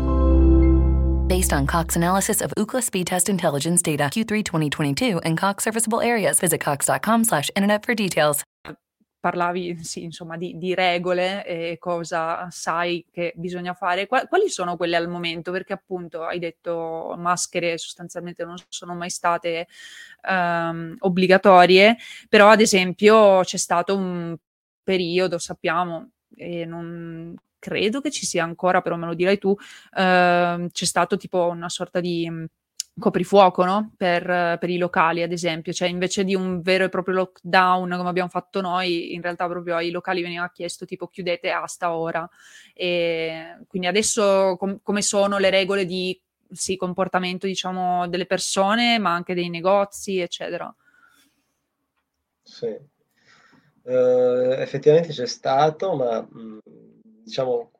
[1.31, 6.01] based on Cox analysis of Ookla speed test intelligence data Q3 2022 and Cox serviceable
[6.01, 6.41] areas.
[6.41, 8.41] Visit cox.com slash internet for details.
[9.17, 14.07] Parlavi sì, insomma di, di, regole e cosa sai che bisogna fare.
[14.07, 15.51] Quali sono quelle al momento?
[15.51, 19.67] Perché appunto hai detto maschere sostanzialmente non sono mai state
[20.27, 21.95] um, obbligatorie,
[22.27, 24.35] però ad esempio c'è stato un
[24.83, 29.55] periodo, sappiamo, e non, credo che ci sia ancora, però me lo dirai tu,
[29.95, 32.45] eh, c'è stato tipo una sorta di mm,
[32.97, 33.93] coprifuoco no?
[33.95, 34.25] per,
[34.59, 38.29] per, i locali, ad esempio, cioè invece di un vero e proprio lockdown come abbiamo
[38.29, 42.27] fatto noi, in realtà proprio ai locali veniva chiesto tipo chiudete a sta ora.
[42.73, 46.19] E quindi adesso com- come sono le regole di
[46.51, 50.73] sì, comportamento, diciamo, delle persone, ma anche dei negozi, eccetera.
[52.43, 56.57] Sì, uh, effettivamente c'è stato, ma mh,
[57.23, 57.71] diciamo,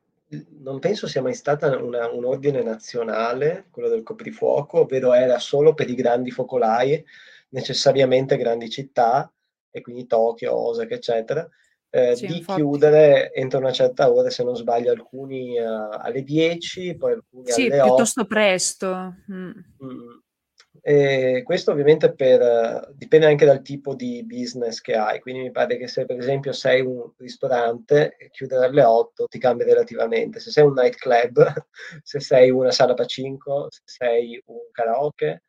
[0.60, 5.73] non penso sia mai stata una, un ordine nazionale, quello del coprifuoco, ovvero era solo
[5.73, 7.04] per i grandi focolai,
[7.49, 9.32] necessariamente grandi città,
[9.69, 11.47] e quindi Tokyo, Osaka, eccetera,
[11.89, 12.62] eh, sì, di infatti.
[12.62, 17.65] chiudere entro una certa ora, se non sbaglio, alcuni uh, alle 10, poi alcuni sì,
[17.65, 17.82] alle 8.
[17.82, 19.15] Sì, piuttosto presto.
[19.32, 19.51] Mm.
[19.84, 20.19] Mm.
[20.84, 25.78] E questo ovviamente per, dipende anche dal tipo di business che hai, quindi mi pare
[25.78, 30.50] che se per esempio sei un ristorante e chiudere alle 8 ti cambia relativamente, se
[30.50, 31.54] sei un nightclub,
[32.02, 35.44] se sei una sala pacinco, se sei un karaoke,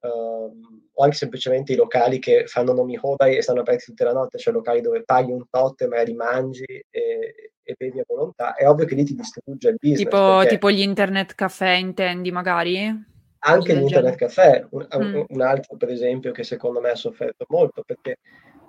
[0.00, 4.12] um, o anche semplicemente i locali che fanno nomi hodai e stanno aperti tutta la
[4.12, 8.54] notte, cioè locali dove paghi un tot e magari mangi e, e bevi a volontà,
[8.54, 10.02] è ovvio che lì ti distrugge il business.
[10.02, 10.48] Tipo, perché...
[10.48, 13.12] tipo gli internet caffè intendi magari?
[13.46, 15.22] Anche l'Internet Caffè, un, mm.
[15.28, 18.18] un, altro per esempio che secondo me ha sofferto molto, perché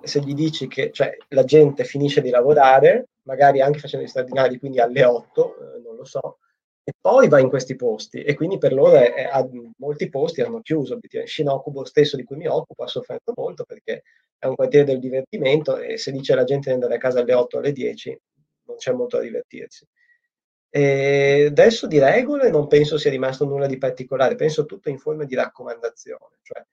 [0.01, 4.59] se gli dici che cioè, la gente finisce di lavorare, magari anche facendo gli straordinari,
[4.59, 6.39] quindi alle 8, eh, non lo so,
[6.83, 10.61] e poi va in questi posti e quindi per loro è, è, molti posti hanno
[10.61, 10.99] chiuso.
[11.23, 14.03] Shinokubo stesso di cui mi occupo ha sofferto molto perché
[14.37, 17.33] è un quartiere del divertimento e se dice alla gente di andare a casa alle
[17.33, 18.19] 8 o alle 10
[18.65, 19.87] non c'è molto a divertirsi.
[20.69, 25.23] E adesso di regole non penso sia rimasto nulla di particolare, penso tutto in forma
[25.23, 26.63] di raccomandazione, cioè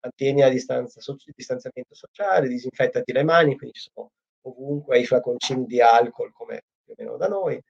[0.00, 4.10] mantieni la distanza, so- distanziamento sociale, disinfettati le mani, quindi ci sono
[4.42, 7.62] ovunque i flaconcini di alcol come più o meno da noi.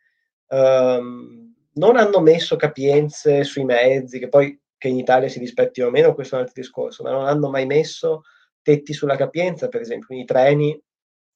[0.49, 6.15] Um, non hanno messo capienze sui mezzi, che poi che in Italia si rispettino meno,
[6.15, 8.23] questo è un altro discorso, ma non hanno mai messo
[8.63, 10.83] tetti sulla capienza, per esempio, quindi i treni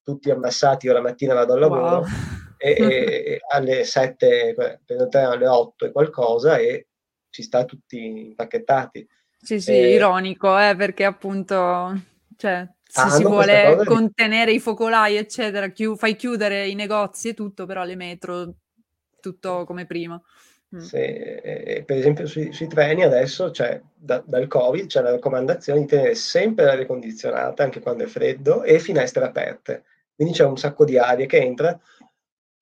[0.02, 2.04] tutti ammassati, io la mattina vado al lavoro wow.
[2.58, 4.54] E, e, alle 7,
[4.84, 6.88] prendo il alle 8 e qualcosa e
[7.28, 9.06] si sta tutti impacchettati.
[9.38, 9.92] Sì, sì, e...
[9.92, 11.92] ironico, eh, perché appunto,
[12.36, 14.56] cioè, se ah, si vuole contenere di...
[14.56, 18.54] i focolai, eccetera, chi- fai chiudere i negozi e tutto, però le metro,
[19.20, 20.20] tutto come prima.
[20.74, 20.78] Mm.
[20.80, 25.78] Se, eh, per esempio sui, sui, treni adesso c'è da, dal Covid c'è la raccomandazione
[25.78, 29.84] di tenere sempre l'aria condizionata anche quando è freddo e finestre aperte
[30.16, 31.78] quindi c'è un sacco di aria che entra,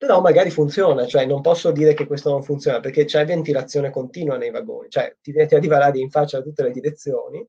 [0.05, 4.37] però magari funziona, cioè non posso dire che questo non funziona perché c'è ventilazione continua
[4.37, 7.47] nei vagoni, cioè ti, ti arriva l'aria in faccia da tutte le direzioni,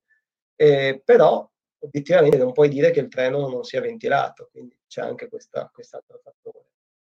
[0.56, 1.46] eh, però
[1.80, 6.18] obiettivamente non puoi dire che il treno non sia ventilato, quindi c'è anche questa, quest'altro
[6.22, 6.64] fattore.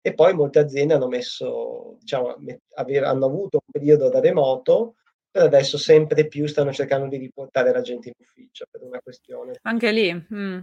[0.01, 2.34] E poi molte aziende hanno messo, diciamo,
[2.74, 4.97] aver, hanno avuto un periodo da remoto,
[5.30, 9.59] però adesso sempre più stanno cercando di riportare la gente in ufficio per una questione.
[9.62, 10.26] Anche lì.
[10.34, 10.59] Mm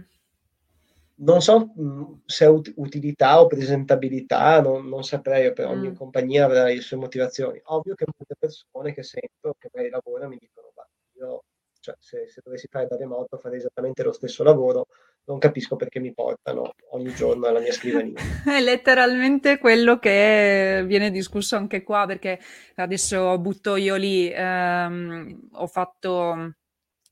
[1.18, 5.94] non so mh, se utilità o presentabilità, non, non saprei, per ogni mm.
[5.94, 7.60] compagnia avrà le sue motivazioni.
[7.64, 11.42] Ovvio che molte persone che sento che magari lavorano mi dicono, ma io
[11.80, 14.88] cioè, se, se, dovessi fare da remoto, fare esattamente lo stesso lavoro,
[15.26, 18.14] non capisco perché mi portano ogni giorno alla mia scrivania.
[18.44, 22.40] È letteralmente quello che viene discusso anche qua, perché
[22.74, 26.54] adesso butto io lì, ehm, ho fatto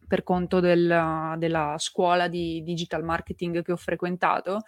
[0.07, 4.63] per conto del, della scuola di digital marketing che ho frequentato,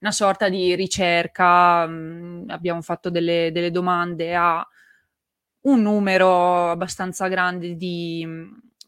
[0.00, 4.66] una sorta di ricerca, mm, abbiamo fatto delle, delle, domande a
[5.62, 8.26] un numero abbastanza grande di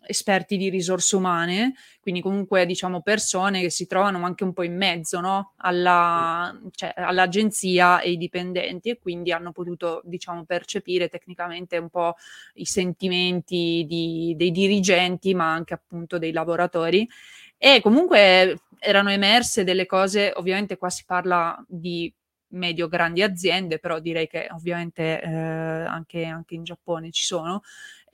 [0.07, 4.77] esperti di risorse umane, quindi comunque diciamo persone che si trovano anche un po' in
[4.77, 5.55] mezzo no?
[5.59, 12.15] Alla, cioè, all'agenzia e i dipendenti e quindi hanno potuto diciamo percepire tecnicamente un po'
[12.55, 17.09] i sentimenti di, dei dirigenti ma anche appunto dei lavoratori
[17.57, 22.13] e comunque erano emerse delle cose, ovviamente qua si parla di
[22.53, 27.63] medio-grandi aziende, però direi che ovviamente eh, anche, anche, in Giappone ci sono,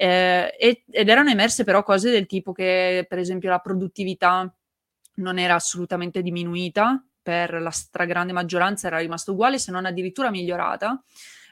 [0.00, 4.48] eh, ed erano emerse però cose del tipo che per esempio la produttività
[5.14, 11.02] non era assolutamente diminuita, per la stragrande maggioranza era rimasta uguale, se non addirittura migliorata.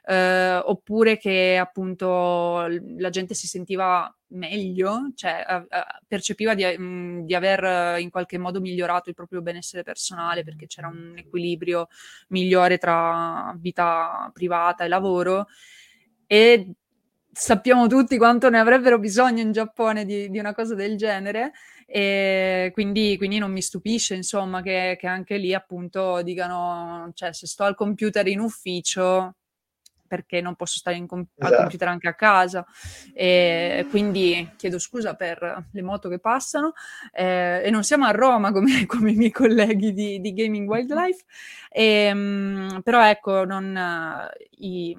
[0.09, 2.69] Eh, oppure che appunto
[2.99, 8.39] la gente si sentiva meglio, cioè eh, percepiva di, mh, mm, di, aver in qualche
[8.39, 11.89] modo migliorato il proprio benessere personale perché c'era un equilibrio
[12.29, 15.49] migliore tra vita privata e lavoro
[16.27, 16.71] e
[17.39, 21.53] sappiamo tutti quanto ne avrebbero bisogno in Giappone di, di una cosa del genere
[21.87, 27.47] e quindi, quindi, non mi stupisce insomma che, che anche lì appunto dicano cioè se
[27.47, 29.35] sto al computer in ufficio
[30.07, 31.55] perché non posso stare com- esatto.
[31.55, 32.65] al computer anche a casa.
[33.13, 36.73] E quindi chiedo scusa per le moto che passano.
[37.13, 41.25] Eh, e non siamo a Roma come, come i miei colleghi di, di Gaming Wildlife.
[41.69, 42.19] E, ehm,
[42.77, 43.77] mh, però ecco, non,
[44.59, 44.97] i,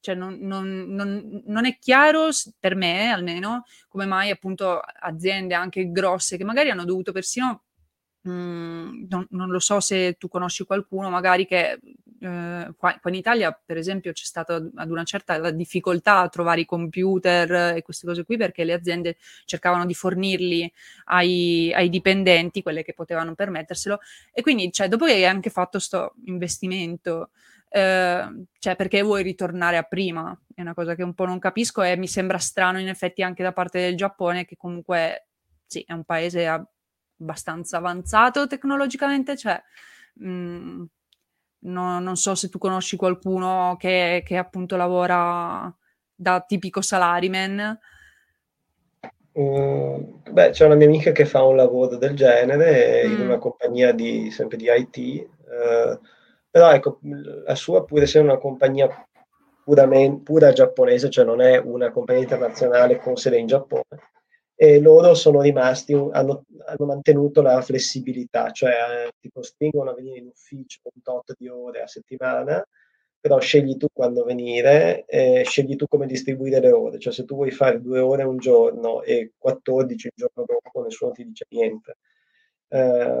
[0.00, 2.28] cioè non, non, non, non, è chiaro
[2.58, 7.64] per me almeno come mai appunto aziende anche grosse che magari hanno dovuto persino
[8.22, 11.80] Mhmm, non, non, lo so se tu conosci qualcuno magari che
[12.20, 16.60] eh, qua, qua, in Italia per esempio c'è stata ad una certa difficoltà a trovare
[16.60, 20.70] i computer e queste cose qui perché le aziende cercavano di fornirli
[21.04, 24.00] ai, ai dipendenti, quelle che potevano permetterselo.
[24.34, 27.30] E quindi cioè, dopo che hai anche fatto questo investimento
[27.72, 30.36] eh, cioè perché vuoi ritornare a prima?
[30.52, 33.44] È una cosa che un po' non capisco e mi sembra strano in effetti anche
[33.44, 35.28] da parte del Giappone che comunque
[35.66, 36.46] sì, è un paese
[37.16, 39.62] abbastanza avanzato tecnologicamente, cioè
[40.14, 40.84] mh, mm,
[41.60, 45.72] no, non so se tu conosci qualcuno che, che appunto lavora
[46.12, 47.78] da tipico salaryman.
[49.32, 53.12] Uh, beh, c'è una mia amica che fa un lavoro del genere mm.
[53.12, 55.98] in una compagnia di, sempre di IT, eh,
[56.50, 56.98] però ecco,
[57.44, 58.88] la sua pur essendo una compagnia
[59.64, 63.84] puramente, pura giapponese, cioè non è una compagnia internazionale con sede in Giappone,
[64.54, 70.18] e loro sono rimasti, hanno, hanno mantenuto la flessibilità, cioè eh, ti costringono a venire
[70.18, 72.62] in ufficio un tot di ore a settimana,
[73.20, 77.36] però scegli tu quando venire, eh, scegli tu come distribuire le ore, cioè se tu
[77.36, 81.96] vuoi fare due ore un giorno e 14 il giorno dopo, nessuno ti dice niente.
[82.68, 83.20] Eh,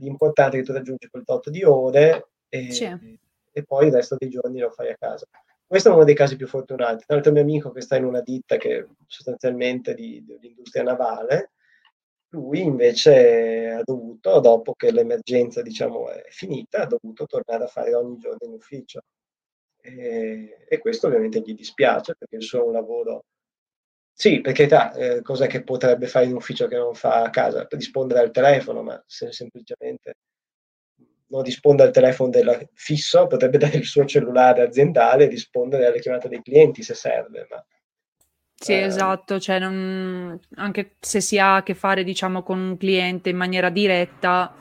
[0.00, 3.18] l'importante è che tu raggiungi quel tot di ore e, sì.
[3.52, 5.26] e poi il resto dei giorni lo fai a casa
[5.70, 7.04] questo è uno dei casi più fortunati.
[7.06, 11.52] Un altro mio amico che sta in una ditta che sostanzialmente di, industria navale,
[12.30, 17.94] lui invece ha dovuto, dopo che l'emergenza diciamo, è finita, ha dovuto tornare a fare
[17.94, 19.02] ogni giorno in ufficio.
[19.80, 23.26] E, e questo ovviamente gli dispiace perché il suo lavoro
[24.12, 27.66] sì, perché eh, cos'è che potrebbe fare in ufficio che non fa a casa?
[27.70, 30.16] Rispondere al telefono, ma se semplicemente
[31.30, 36.00] non risponde al telefono del fisso, potrebbe dare il suo cellulare aziendale e rispondere alle
[36.00, 37.46] chiamate dei clienti se serve.
[37.48, 37.64] Ma,
[38.54, 42.76] sì, eh, esatto, cioè non, anche se si ha a che fare, diciamo, con un
[42.76, 44.52] cliente in maniera diretta,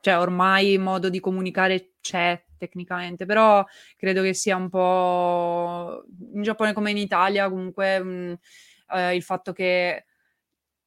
[0.00, 3.64] cioè ormai il modo di comunicare c'è tecnicamente, però
[3.96, 6.04] credo che sia un po'
[6.34, 8.38] in Giappone come in Italia comunque mh,
[8.94, 10.04] eh, il fatto che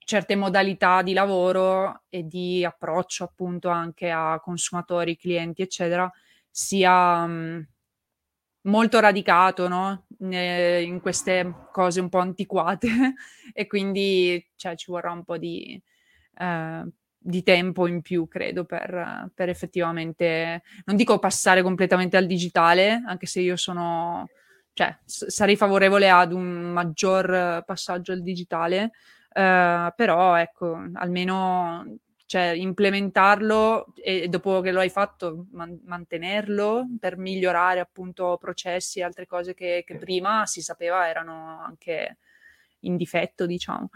[0.06, 6.12] certe modalità di lavoro e di approccio appunto anche a consumatori, clienti, eccetera,
[6.49, 7.68] sia mh,
[8.64, 10.06] molto radicato no?
[10.20, 12.88] in queste cose un po' antiquate
[13.54, 15.82] e quindi cioè, ci vorrà un po' di,
[16.39, 16.84] eh,
[17.18, 23.26] di tempo in più, credo, per, per, effettivamente, non dico passare completamente al digitale, anche
[23.26, 24.30] se io sono,
[24.74, 28.91] cioè, s- sarei favorevole ad un maggior passaggio al digitale,
[29.34, 37.18] eh, però ecco, almeno cioè implementarlo e dopo che lo hai fatto man- mantenerlo per
[37.18, 42.18] migliorare appunto processi e altre cose che, che prima si sapeva erano anche
[42.82, 43.90] in difetto, diciamo.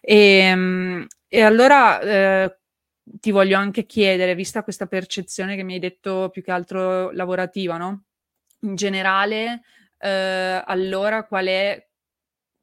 [0.00, 2.58] E, ehm, e allora eh,
[3.02, 7.76] ti voglio anche chiedere, vista questa percezione che mi hai detto più che altro lavorativa,
[7.76, 8.04] no?
[8.60, 9.62] In generale,
[9.98, 11.88] eh, allora qual è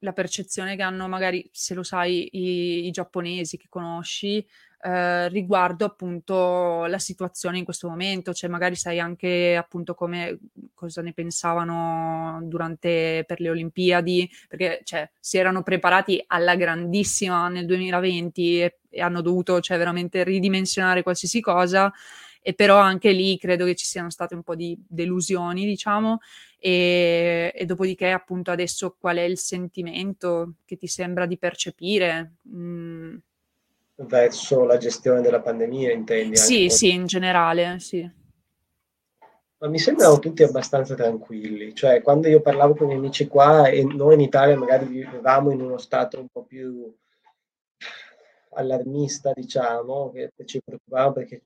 [0.00, 4.44] la percezione che hanno magari, se lo sai, i, i giapponesi che conosci
[4.80, 10.38] eh, riguardo appunto la situazione in questo momento, cioè magari sai anche appunto come
[10.74, 17.66] cosa ne pensavano durante per le Olimpiadi, perché cioè, si erano preparati alla grandissima nel
[17.66, 21.92] 2020 e, e hanno dovuto cioè, veramente ridimensionare qualsiasi cosa
[22.42, 26.20] e però anche lì credo che ci siano state un po' di delusioni, diciamo,
[26.58, 32.34] e, e dopodiché appunto adesso qual è il sentimento che ti sembra di percepire?
[32.48, 33.16] Mm.
[33.96, 36.36] Verso la gestione della pandemia, intendi?
[36.36, 38.08] Sì, sì, in generale, sì.
[39.60, 43.66] Ma mi sembrano tutti abbastanza tranquilli, cioè quando io parlavo con i miei amici qua
[43.66, 46.94] e noi in Italia magari vivevamo in uno stato un po' più
[48.50, 51.42] allarmista, diciamo, che ci preoccupavamo perché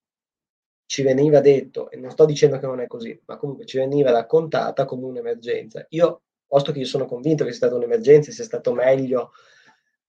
[0.93, 4.11] ci veniva detto, e non sto dicendo che non è così, ma comunque ci veniva
[4.11, 5.87] raccontata come un'emergenza.
[5.89, 9.31] Io, posto che io sono convinto che sia stata un'emergenza, sia stato meglio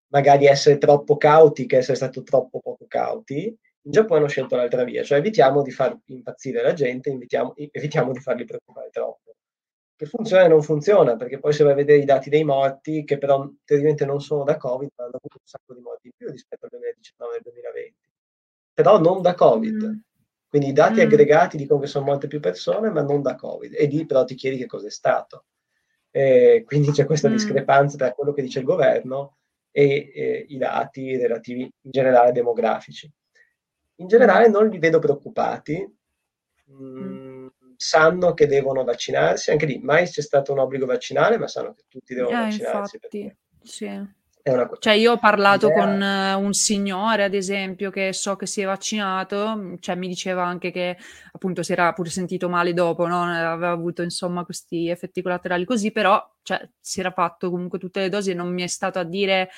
[0.08, 4.84] magari essere troppo cauti che essere stato troppo poco cauti, in Giappone hanno scelto l'altra
[4.84, 9.36] via, cioè evitiamo di far impazzire la gente, invitiamo, evitiamo di farli preoccupare troppo.
[9.96, 13.06] Che funziona e non funziona, perché poi se vai a vedere i dati dei morti,
[13.06, 16.14] che però teoricamente non sono da Covid, ma hanno avuto un sacco di morti in
[16.18, 17.96] più rispetto al 2019 e al 2020.
[18.74, 19.86] Però non da Covid.
[19.86, 20.13] Mm.
[20.54, 21.06] Quindi i dati mm.
[21.06, 23.74] aggregati dicono che sono molte più persone, ma non da Covid.
[23.76, 25.46] E lì però ti chiedi che cosa è stato.
[26.12, 27.32] Eh, quindi c'è questa mm.
[27.32, 29.38] discrepanza tra quello che dice il governo
[29.72, 33.12] e eh, i dati relativi in generale demografici.
[33.96, 35.92] In generale non li vedo preoccupati,
[36.72, 41.74] mm, sanno che devono vaccinarsi, anche lì mai c'è stato un obbligo vaccinale, ma sanno
[41.74, 43.00] che tutti devono eh, vaccinarsi.
[43.02, 44.08] Infatti, sì.
[44.80, 45.80] Cioè io ho parlato idea.
[45.80, 50.46] con uh, un signore, ad esempio, che so che si è vaccinato, cioè mi diceva
[50.46, 50.98] anche che
[51.32, 53.24] appunto si era pure sentito male dopo, no?
[53.24, 58.10] aveva avuto insomma questi effetti collaterali così, però cioè, si era fatto comunque tutte le
[58.10, 59.50] dosi e non mi è stato a dire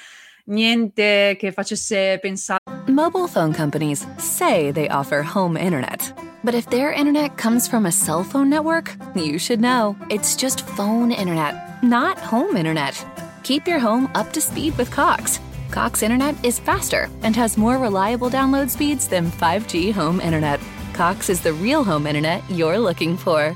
[0.45, 2.59] niente che facesse pensare.
[2.87, 6.13] Mobile phone companies say they offer home internet.
[6.43, 9.95] But if their internet comes from a cell phone network, you should know.
[10.09, 13.03] It's just phone internet, not home internet.
[13.45, 15.39] Keep your home up to speed with Cox.
[15.69, 20.59] Cox Internet is faster and has more reliable download speeds than 5G home internet.
[20.93, 23.55] Cox is the real home internet you're looking for.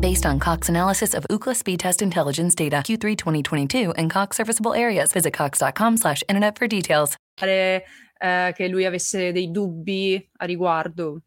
[0.00, 4.74] Based on Cox analysis of Ookla speed test intelligence data Q3 2022 and Cox serviceable
[4.74, 7.16] areas, visit cox.com/internet for details.
[7.40, 7.82] Eh,
[8.54, 11.22] che lui avesse dei dubbi a riguardo.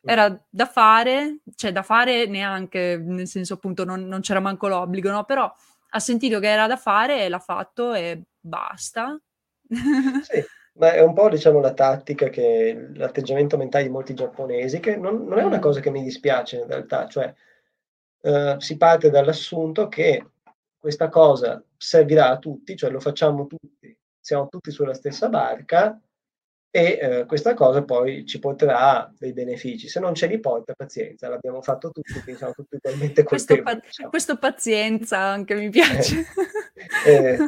[0.00, 5.10] Era da fare, cioè da fare neanche, nel senso appunto non, non c'era manco l'obbligo,
[5.10, 5.24] no?
[5.24, 5.52] Però
[5.90, 9.18] ha sentito che era da fare e l'ha fatto e basta.
[9.68, 14.96] sì, ma è un po' diciamo la tattica che l'atteggiamento mentale di molti giapponesi, che
[14.96, 15.60] non, non è una mm.
[15.60, 17.32] cosa che mi dispiace in realtà, cioè
[18.20, 20.24] eh, si parte dall'assunto che
[20.78, 26.00] questa cosa servirà a tutti, cioè lo facciamo tutti, siamo tutti sulla stessa barca
[26.70, 29.88] e eh, questa cosa poi ci porterà dei benefici.
[29.88, 33.22] Se non ce li porta, pazienza, l'abbiamo fatto tutti, quindi siamo tutti ugualmente.
[33.22, 34.10] Questo, pa- diciamo.
[34.10, 36.26] questo pazienza anche mi piace.
[37.06, 37.38] Eh, eh,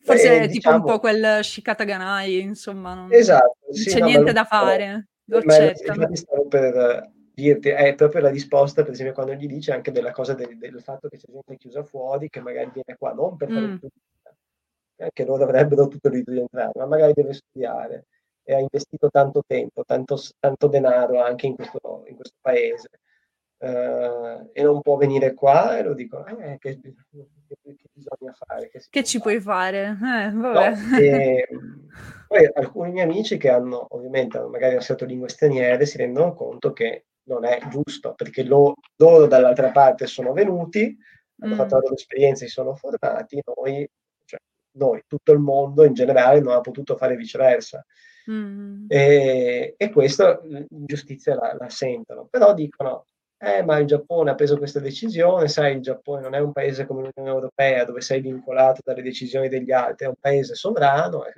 [0.00, 4.32] Forse è tipo diciamo, un po' quel Shikataganai, insomma, non, esatto, non c'è no, niente
[4.32, 5.08] da fare.
[5.26, 10.12] infatti stavo per dirti, è proprio la risposta, per esempio, quando gli dice anche della
[10.12, 13.50] cosa del, del fatto che c'è gente chiusa fuori, che magari viene qua non per
[13.50, 15.08] fare mm.
[15.12, 18.06] che loro avrebbero tutto il diritto di entrare, ma magari deve studiare
[18.48, 22.88] e ha investito tanto tempo, tanto, tanto denaro anche in questo, in questo paese
[23.58, 26.94] uh, e non può venire qua e lo dico, eh, che, che,
[27.48, 28.68] che, bisogna fare?
[28.68, 29.30] Che, che ci fare?
[29.30, 29.98] puoi fare?
[30.00, 30.60] Eh, no,
[30.96, 31.48] e,
[32.28, 37.06] poi alcuni miei amici che hanno ovviamente magari lasciato lingue straniere si rendono conto che
[37.24, 40.96] non è giusto perché lo, loro dall'altra parte sono venuti,
[41.40, 41.56] hanno mm.
[41.56, 43.88] fatto la loro esperienza, si sono formati, noi,
[44.24, 44.38] cioè,
[44.76, 47.84] noi, tutto il mondo in generale non ha potuto fare viceversa.
[48.30, 48.86] Mm.
[48.88, 53.06] E, e questo l'ingiustizia la, la sentono, però dicono
[53.38, 56.86] eh, ma il Giappone ha preso questa decisione, sai, il Giappone non è un paese
[56.86, 61.32] come l'Unione Europea dove sei vincolato dalle decisioni degli altri, è un paese sovrano, eh,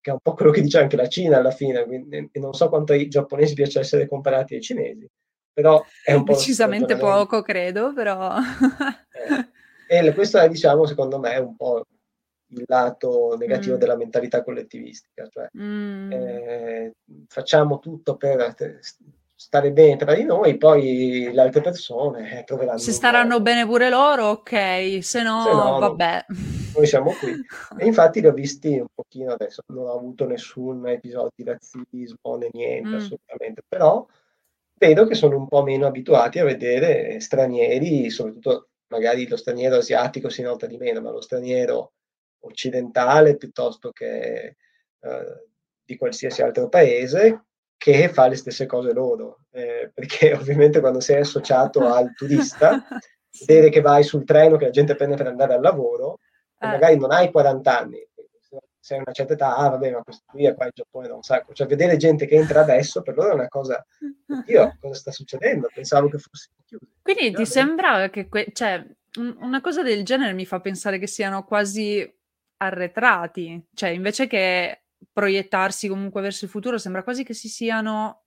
[0.00, 2.54] che è un po' quello che dice anche la Cina alla fine, quindi, e non
[2.54, 5.06] so quanto ai giapponesi piace essere comparati ai cinesi,
[5.52, 6.32] però è un po'...
[6.32, 8.34] Decisamente poco, credo, però...
[9.86, 11.84] eh, e questo è, diciamo, secondo me, un po'
[12.52, 13.78] il lato negativo mm.
[13.78, 16.12] della mentalità collettivistica, cioè mm.
[16.12, 16.92] eh,
[17.28, 18.54] facciamo tutto per
[19.42, 22.78] stare bene tra di noi, poi le altre persone eh, troveranno...
[22.78, 26.26] Se staranno bene pure loro, ok, se no, se no vabbè.
[26.76, 27.34] Noi siamo qui.
[27.76, 32.36] E infatti li ho visti un pochino adesso, non ho avuto nessun episodio di razzismo
[32.36, 32.94] né niente, mm.
[32.94, 34.06] assolutamente, però
[34.78, 40.28] vedo che sono un po' meno abituati a vedere stranieri, soprattutto magari lo straniero asiatico
[40.28, 41.92] si nota di meno, ma lo straniero
[42.42, 44.56] occidentale piuttosto che
[45.00, 45.46] eh,
[45.84, 47.44] di qualsiasi altro paese
[47.76, 52.80] che fa le stesse cose loro, eh, perché ovviamente quando sei associato al turista,
[53.28, 53.44] sì.
[53.44, 56.20] vedere che vai sul treno che la gente prende per andare al lavoro,
[56.58, 56.66] eh.
[56.66, 58.06] magari non hai 40 anni,
[58.82, 61.14] se hai una certa età, ah vabbè, ma questo qui è qua in Giappone da
[61.14, 63.84] un sacco, cioè vedere gente che entra adesso per loro è una cosa,
[64.46, 65.68] io cosa sta succedendo?
[65.72, 66.86] Pensavo che fosse chiuso.
[67.00, 68.84] Quindi ti sembra che, que- cioè,
[69.38, 72.12] una cosa del genere mi fa pensare che siano quasi
[72.62, 78.22] arretrati, cioè invece che proiettarsi comunque verso il futuro, sembra quasi che si siano,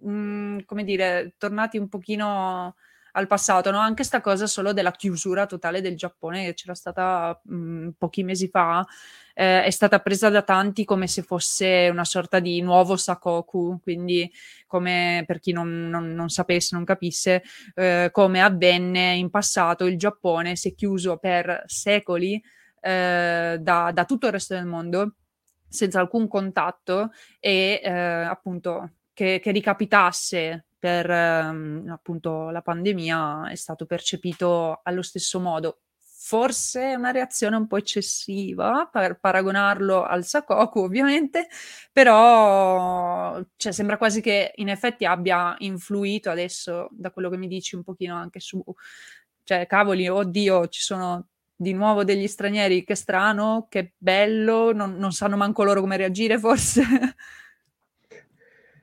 [0.00, 2.76] mh, mhmm, come dire, tornati un pochino
[3.12, 3.78] al passato, no?
[3.78, 8.22] Anche sta cosa solo della chiusura totale del Giappone che c'era stata mh, mhmm, pochi
[8.22, 8.86] mesi fa,
[9.34, 14.30] eh, è stata presa da tanti come se fosse una sorta di nuovo Sakoku, quindi
[14.66, 17.42] come per chi non, non, non sapesse, non capisse,
[17.74, 22.40] eh, come avvenne in passato il Giappone si è chiuso per secoli
[22.86, 25.16] eh, da, da tutto il resto del mondo
[25.68, 27.10] senza alcun contatto
[27.40, 35.02] e eh, appunto che, che, ricapitasse per ehm, appunto la pandemia è stato percepito allo
[35.02, 35.80] stesso modo.
[35.98, 41.46] Forse una reazione un po' eccessiva per paragonarlo al Sakoku, ovviamente,
[41.92, 47.76] però cioè, sembra quasi che in effetti abbia influito adesso, da quello che mi dici,
[47.76, 48.62] un pochino anche su,
[49.44, 55.12] cioè, cavoli, oddio, ci sono di nuovo degli stranieri, che strano, che bello, non, non
[55.12, 56.82] sanno manco loro come reagire forse.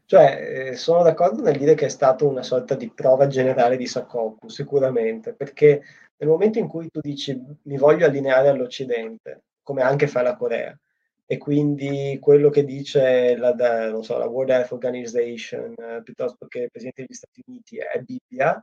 [0.06, 3.88] Cioè, eh, sono d'accordo nel dire che è stata una sorta di prova generale di
[3.88, 5.82] Sakoku, sicuramente, perché
[6.18, 10.78] nel momento in cui tu dici mi voglio allineare all'Occidente, come anche fa la Corea,
[11.26, 13.56] e quindi quello che dice la,
[14.02, 18.62] so, la World Health Organization eh, piuttosto che il Presidente degli Stati Uniti è Bibbia,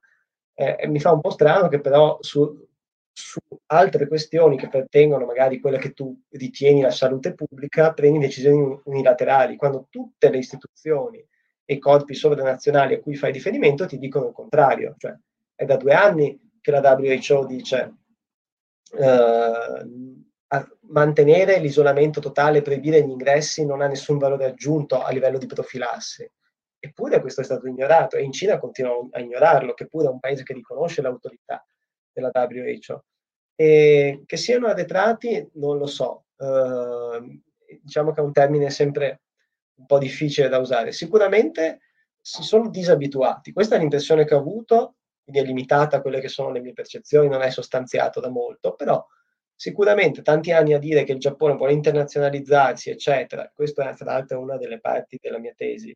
[0.55, 2.69] eh, mi fa un po' strano che però su,
[3.21, 8.19] su altre questioni che pertengono magari a quella che tu ritieni la salute pubblica, prendi
[8.19, 11.25] decisioni unilaterali, quando tutte le istituzioni
[11.65, 14.95] e i corpi sovranazionali a cui fai riferimento ti dicono il contrario.
[14.99, 15.17] Cioè,
[15.55, 17.95] è da due anni che la WHO dice
[18.93, 20.19] uh,
[20.89, 26.29] mantenere l'isolamento totale, proibire gli ingressi non ha nessun valore aggiunto a livello di profilassi.
[26.83, 30.19] Eppure questo è stato ignorato e in Cina continuano a ignorarlo, che pure è un
[30.19, 31.65] paese che riconosce l'autorità
[32.11, 33.05] della WHO.
[33.61, 37.21] E che siano arretrati non lo so, uh,
[37.83, 39.21] diciamo che è un termine sempre
[39.75, 40.93] un po' difficile da usare.
[40.93, 41.81] Sicuramente
[42.19, 46.29] si sono disabituati, questa è l'impressione che ho avuto, quindi è limitata a quelle che
[46.29, 49.07] sono le mie percezioni, non è sostanziato da molto, però
[49.55, 54.41] sicuramente tanti anni a dire che il Giappone vuole internazionalizzarsi, eccetera, questa è fra l'altro
[54.41, 55.95] una delle parti della mia tesi,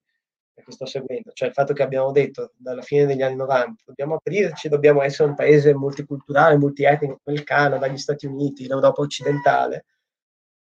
[0.62, 4.14] che sto seguendo, cioè il fatto che abbiamo detto dalla fine degli anni 90 dobbiamo
[4.14, 9.86] aprirci, dobbiamo essere un paese multiculturale, multietnico come il Canada, gli Stati Uniti, l'Europa occidentale,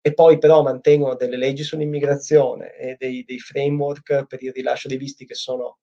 [0.01, 4.97] e poi però mantengono delle leggi sull'immigrazione e dei, dei framework per il rilascio dei
[4.97, 5.77] visti che sono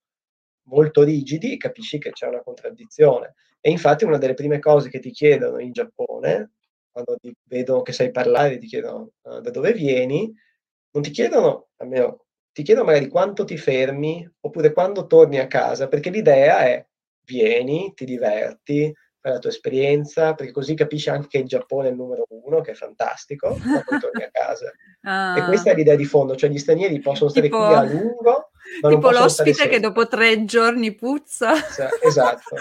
[0.65, 3.35] molto rigidi, capisci che c'è una contraddizione.
[3.61, 6.53] E infatti una delle prime cose che ti chiedono in Giappone,
[6.91, 10.33] quando ti vedono che sai parlare, ti chiedono uh, da dove vieni,
[10.91, 12.27] non ti chiedono, almeno
[12.59, 16.85] ti chiedo magari quanto ti fermi oppure quando torni a casa, perché l'idea è
[17.25, 21.91] vieni, ti diverti, fai la tua esperienza, perché così capisci anche che il Giappone è
[21.93, 24.73] il numero uno, che è fantastico, ma poi torni a casa.
[25.03, 25.39] Ah.
[25.39, 28.48] E questa è l'idea di fondo, cioè gli stranieri possono stare tipo, qui a lungo,
[28.81, 31.53] tipo l'ospite che dopo tre giorni puzza.
[32.03, 32.57] Esatto.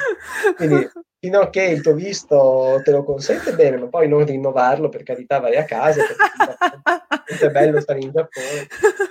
[0.55, 0.89] Quindi
[1.19, 5.03] fino a che il tuo visto te lo consente bene, ma poi non rinnovarlo, per
[5.03, 6.01] carità vai a casa,
[7.25, 8.67] è bello stare in Giappone.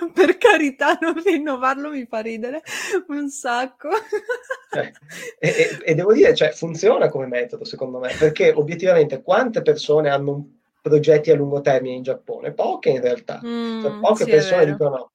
[0.13, 2.63] per carità non rinnovarlo mi fa ridere
[3.07, 3.89] un sacco.
[4.71, 4.91] Eh,
[5.39, 10.09] e, e, e, devo dire, cioè, funziona come metodo secondo me, perché obiettivamente quante persone
[10.09, 12.53] hanno progetti a lungo termine in Giappone?
[12.53, 13.41] Poche in realtà.
[13.45, 15.11] Mm, cioè, poche sì, persone dicono,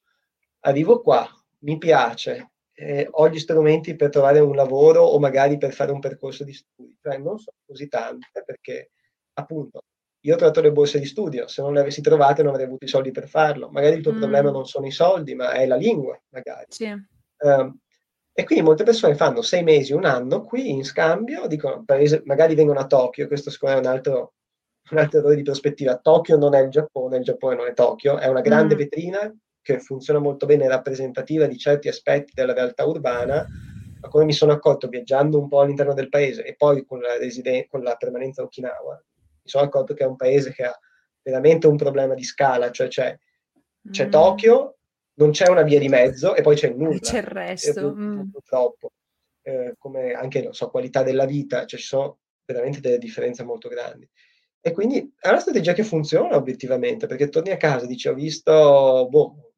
[0.60, 1.26] arrivo qua,
[1.62, 6.00] mi piace, eh, ho gli strumenti per trovare un lavoro o magari per fare un
[6.00, 6.96] percorso di studi.
[7.00, 8.90] Cioè, non sono così tante perché,
[9.34, 9.84] appunto,
[10.24, 12.84] io ho trovato le borse di studio, se non le avessi trovate non avrei avuto
[12.84, 13.68] i soldi per farlo.
[13.70, 14.18] Magari il tuo mm.
[14.18, 16.66] problema non sono i soldi, ma è la lingua, magari.
[16.68, 16.86] Sì.
[17.38, 17.76] Um,
[18.34, 21.84] e quindi molte persone fanno sei mesi, un anno qui in scambio, dicono,
[22.24, 24.32] magari vengono a Tokyo, questo secondo me è un altro,
[24.90, 25.98] un altro errore di prospettiva.
[25.98, 28.78] Tokyo non è il Giappone, il Giappone non è Tokyo, è una grande mm.
[28.78, 33.46] vetrina che funziona molto bene, rappresentativa di certi aspetti della realtà urbana,
[34.00, 37.16] ma come mi sono accorto viaggiando un po' all'interno del paese e poi con la,
[37.16, 39.02] residen- con la permanenza a Okinawa,
[39.42, 40.78] mi sono accorto che è un paese che ha
[41.22, 43.16] veramente un problema di scala, cioè c'è,
[43.90, 44.10] c'è mm.
[44.10, 44.76] Tokyo,
[45.14, 46.98] non c'è una via di mezzo e poi c'è nulla.
[46.98, 47.94] C'è il resto.
[47.94, 48.30] Mm.
[48.30, 48.90] Purtroppo,
[49.42, 54.08] eh, come anche so, qualità della vita, cioè ci sono veramente delle differenze molto grandi.
[54.60, 58.14] E quindi è una strategia che funziona obiettivamente, perché torni a casa e dici ho
[58.14, 59.51] visto, boh,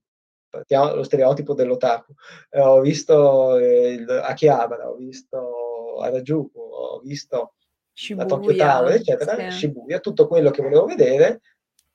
[0.69, 2.13] lo stereotipo dell'otaku.
[2.51, 7.55] Eh, ho visto eh, il Akihabara, ho visto Harajuku, ho visto
[7.93, 9.59] Shibuya, la Tokyo Tower, eccetera, sì.
[9.59, 11.41] Shibuya, tutto quello che volevo vedere.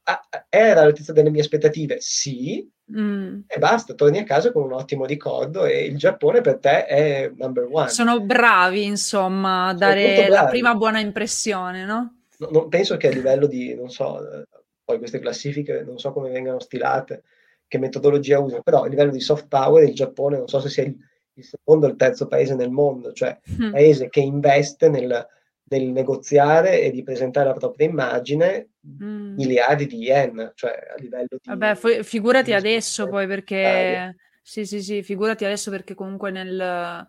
[0.03, 1.97] Ah, era all'altezza delle mie aspettative?
[1.99, 3.41] Sì, mm.
[3.45, 7.32] e basta, torni a casa con un ottimo ricordo e il Giappone per te è
[7.36, 7.89] number one.
[7.89, 12.16] Sono bravi, insomma, a dare la prima buona impressione, no?
[12.38, 12.49] no?
[12.51, 14.47] Non penso che a livello di, non so, eh,
[14.84, 17.24] poi queste classifiche non so come vengano stilate,
[17.70, 20.84] che metodologia usano, però a livello di soft power il Giappone non so se sia
[20.84, 20.97] il,
[21.36, 23.72] il secondo o il terzo paese nel mondo, cioè mm.
[23.72, 25.26] paese che investe nel,
[25.63, 29.36] nel, negoziare e di presentare la propria immagine mm.
[29.36, 31.38] miliardi di yen, cioè a livello di...
[31.43, 34.15] Vabbè, f- figurati di adesso poi perché...
[34.41, 37.07] Sì, sì, sì, figurati adesso perché comunque nel...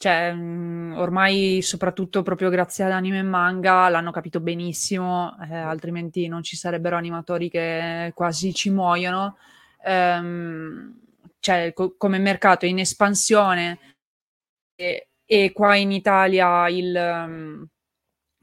[0.00, 6.44] Cioè, ormai soprattutto proprio grazie ad anime e manga l'hanno capito benissimo, eh, altrimenti non
[6.44, 9.36] ci sarebbero animatori che quasi ci muoiono
[9.82, 11.00] ehm,
[11.40, 13.78] cioè, co- come mercato in espansione
[14.74, 17.66] e, e qua in Italia il, um,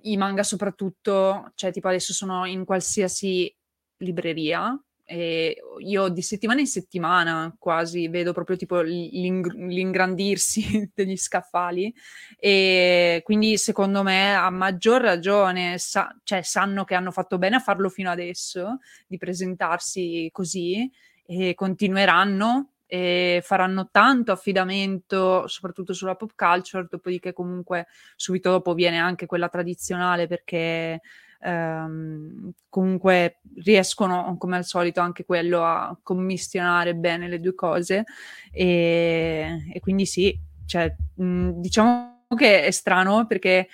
[0.03, 3.53] i manga soprattutto, cioè tipo adesso sono in qualsiasi
[3.97, 4.77] libreria
[5.07, 11.93] e io di settimana in settimana quasi vedo proprio tipo l'ing- l'ingrandirsi degli scaffali
[12.39, 17.59] e quindi secondo me a maggior ragione sa- cioè, sanno che hanno fatto bene a
[17.59, 20.89] farlo fino adesso di presentarsi così
[21.25, 28.97] e continueranno e faranno tanto affidamento soprattutto sulla pop culture, dopodiché comunque subito dopo viene
[28.97, 31.01] anche quella tradizionale perché
[31.41, 38.03] ehm, comunque riescono come al solito anche quello a commissionare bene le due cose.
[38.51, 43.67] E, e quindi sì, cioè, mh, diciamo che è strano perché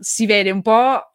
[0.00, 1.12] si vede un po'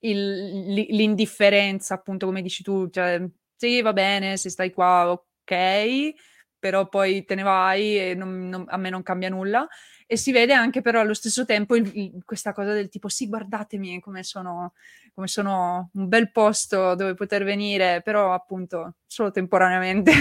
[0.00, 3.22] il, l'indifferenza appunto come dici tu, cioè
[3.56, 6.14] sì, va bene, se stai qua, ok,
[6.58, 9.66] però poi te ne vai e non, non, a me non cambia nulla.
[10.06, 13.28] E si vede anche però allo stesso tempo il, il, questa cosa del tipo, sì,
[13.28, 14.72] guardatemi come sono,
[15.14, 20.12] come sono un bel posto dove poter venire, però appunto solo temporaneamente.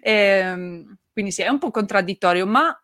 [0.00, 2.76] e, ehm, quindi sì, è un po' contraddittorio, ma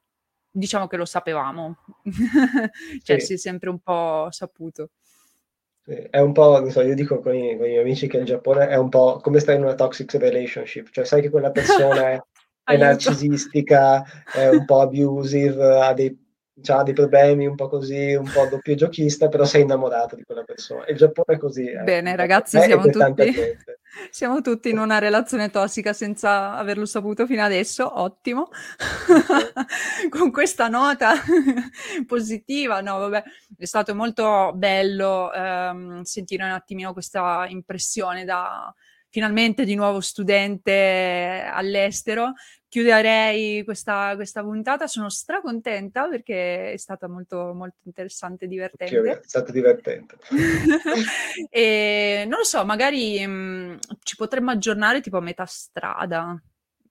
[0.51, 1.77] diciamo che lo sapevamo.
[3.03, 3.27] cioè sì.
[3.27, 4.91] si è sempre un po' saputo.
[6.11, 8.27] È un po', non so, io dico con i, con i miei amici che il
[8.27, 12.11] Giappone è un po' come stare in una toxic relationship, cioè sai che quella persona
[12.11, 12.21] è,
[12.63, 16.27] è narcisistica, è un po' abusive, ha dei
[16.67, 20.43] ha dei problemi un po' così, un po' doppio giochista, però sei innamorato di quella
[20.43, 20.85] persona.
[20.89, 21.67] Il Giappone è così.
[21.67, 21.83] Eh.
[21.85, 23.33] Bene, ragazzi, siamo tutti,
[24.11, 28.01] siamo tutti, in una relazione tossica senza averlo saputo fino adesso.
[28.01, 28.49] Ottimo.
[30.11, 31.15] Con questa nota
[32.07, 33.23] positiva, no, vabbè,
[33.57, 38.75] è stato molto bello ehm, sentire un attimino questa impressione da
[39.11, 42.35] finalmente di nuovo studente all'estero
[42.69, 44.87] chiuderei questa, questa puntata.
[44.87, 49.21] Sono stracontenta perché è stata molto, molto interessante e divertente.
[49.21, 50.17] È stata divertente.
[51.51, 56.41] e non lo so, magari mh, mm, ci potremmo aggiornare tipo a metà strada.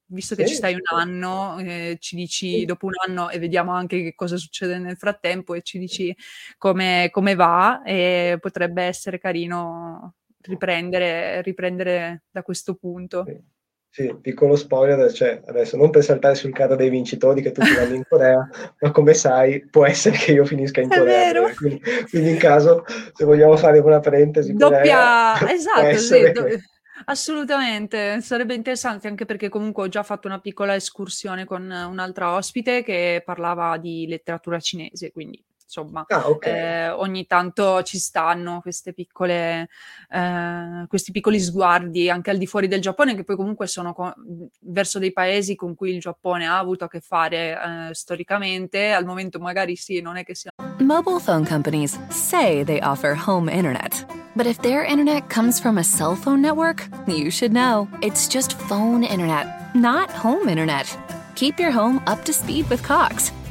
[0.09, 2.65] visto che Sì, ci stai un anno, ehm, ci dici Sì.
[2.65, 6.15] dopo un anno e vediamo anche che cosa succede nel frattempo e ci dici
[6.57, 13.25] come come va, e potrebbe essere carino riprendere riprendere da questo punto.
[13.25, 13.55] Sì.
[13.97, 17.95] Sì, piccolo spoiler, cioè adesso non per saltare sul carro dei vincitori che tutti vanno
[17.95, 18.47] in Corea,
[18.79, 22.37] ma come sai può essere che io finisca in È Corea breve, quindi quindi in
[22.37, 26.45] caso se vogliamo fare una parentesi Corea, Doppia può esatto, sì, do
[27.05, 32.83] assolutamente, sarebbe interessante anche perché comunque ho già fatto una piccola escursione con un'altra ospite
[32.83, 36.87] che parlava di letteratura cinese, quindi insomma, Ah, okay.
[36.87, 39.67] ehm, ogni tanto ci stanno queste piccole
[40.09, 44.13] ehm, questi piccoli sguardi anche al di fuori del Giappone, che poi comunque sono co
[44.61, 48.91] verso dei paesi con cui il Giappone ha avuto a che fare, ehm, storicamente.
[48.93, 53.51] Al momento magari sì, non è che sia Mobile phone companies say they offer home
[53.51, 54.05] internet.
[54.35, 57.87] But if their internet comes from a cell phone network, you should know.
[58.01, 60.85] It's just phone internet, not home internet.
[61.35, 63.31] Keep your home up to speed with Cox.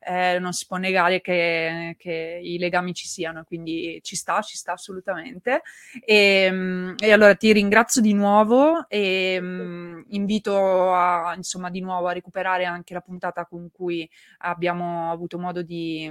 [0.00, 4.56] ehm, non si può negare che che i legami ci siano, quindi ci sta, ci
[4.56, 5.62] sta assolutamente.
[6.04, 12.12] Ehm, e allora ti ringrazio di nuovo e, mhmm, invito a insomma di nuovo a
[12.12, 16.10] recuperare anche la puntata con cui abbiamo avuto modo di,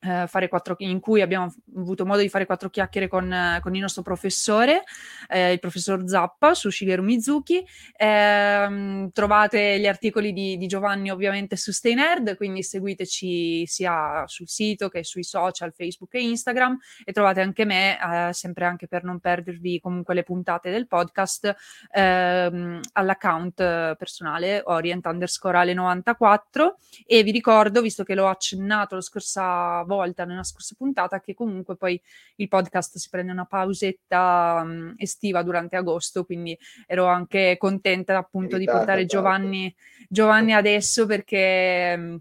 [0.00, 3.80] ehm, fare quattro in cui abbiamo avuto modo di fare quattro chiacchiere con con il
[3.80, 4.82] nostro professore,
[5.28, 7.64] ehm, il professor Zappa su Shigeru Mizuki.
[7.96, 14.48] Ehm, trovate gli articoli di di Giovanni ovviamente su Stay Nerd, quindi seguiteci sia sul
[14.48, 19.04] sito che sui social, Facebook e Instagram e trovate anche me, ehm, sempre anche per
[19.04, 21.54] non perdervi comunque le puntate del podcast,
[21.92, 26.74] ehm, all'account personale orient_ale94
[27.06, 31.76] e vi ricordo, visto che l'ho accennato la scorsa volta, nella scorsa puntata, che comunque
[31.76, 32.00] poi
[32.36, 38.56] il podcast si prende una pausetta, mhmm, estiva durante agosto, quindi ero anche contenta appunto
[38.56, 39.74] di portare tra Giovanni
[40.08, 42.18] Giovanni adesso perché, mhmm,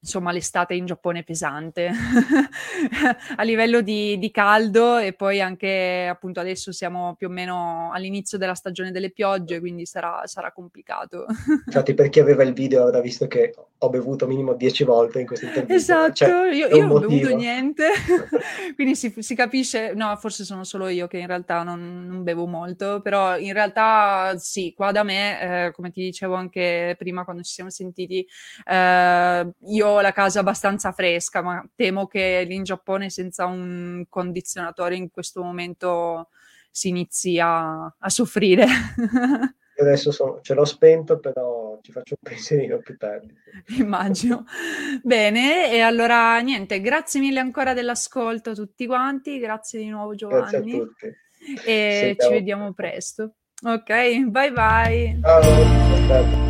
[0.00, 1.90] insomma l'estate in Giappone è pesante.
[3.36, 8.38] A livello di di caldo e poi anche appunto adesso siamo più o meno all'inizio
[8.38, 11.26] della stagione delle piogge, quindi sarà sarà complicato.
[11.66, 15.26] Infatti per chi aveva il video avrà visto che ho bevuto minimo 10 volte in
[15.26, 17.88] questa intervista, cioè Esatto, io c'è un io non ho bevuto niente,
[18.74, 22.46] quindi si si capisce no, forse sono solo io che in realtà non non bevo
[22.46, 27.42] molto, però in realtà sì, qua da me, ehm, come ti dicevo anche prima quando
[27.42, 28.26] ci siamo sentiti,
[28.66, 34.94] ehm, io la casa abbastanza fresca, ma temo che lì in Giappone senza un condizionatore
[34.94, 36.28] in questo momento
[36.70, 38.66] si inizi a soffrire.
[39.80, 43.34] Io adesso sono ce l'ho spento, però ci faccio un pensierino più tardi.
[43.78, 44.44] Immagino.
[45.02, 50.26] Bene, e allora niente, grazie mille ancora dell'ascolto a tutti quanti, grazie di nuovo Grazie
[50.26, 51.06] a Giovanni tutti.
[51.64, 53.34] e ci Sentiamo vediamo presto.
[53.62, 55.18] Okay, bye bye.
[55.22, 56.49] Ciao,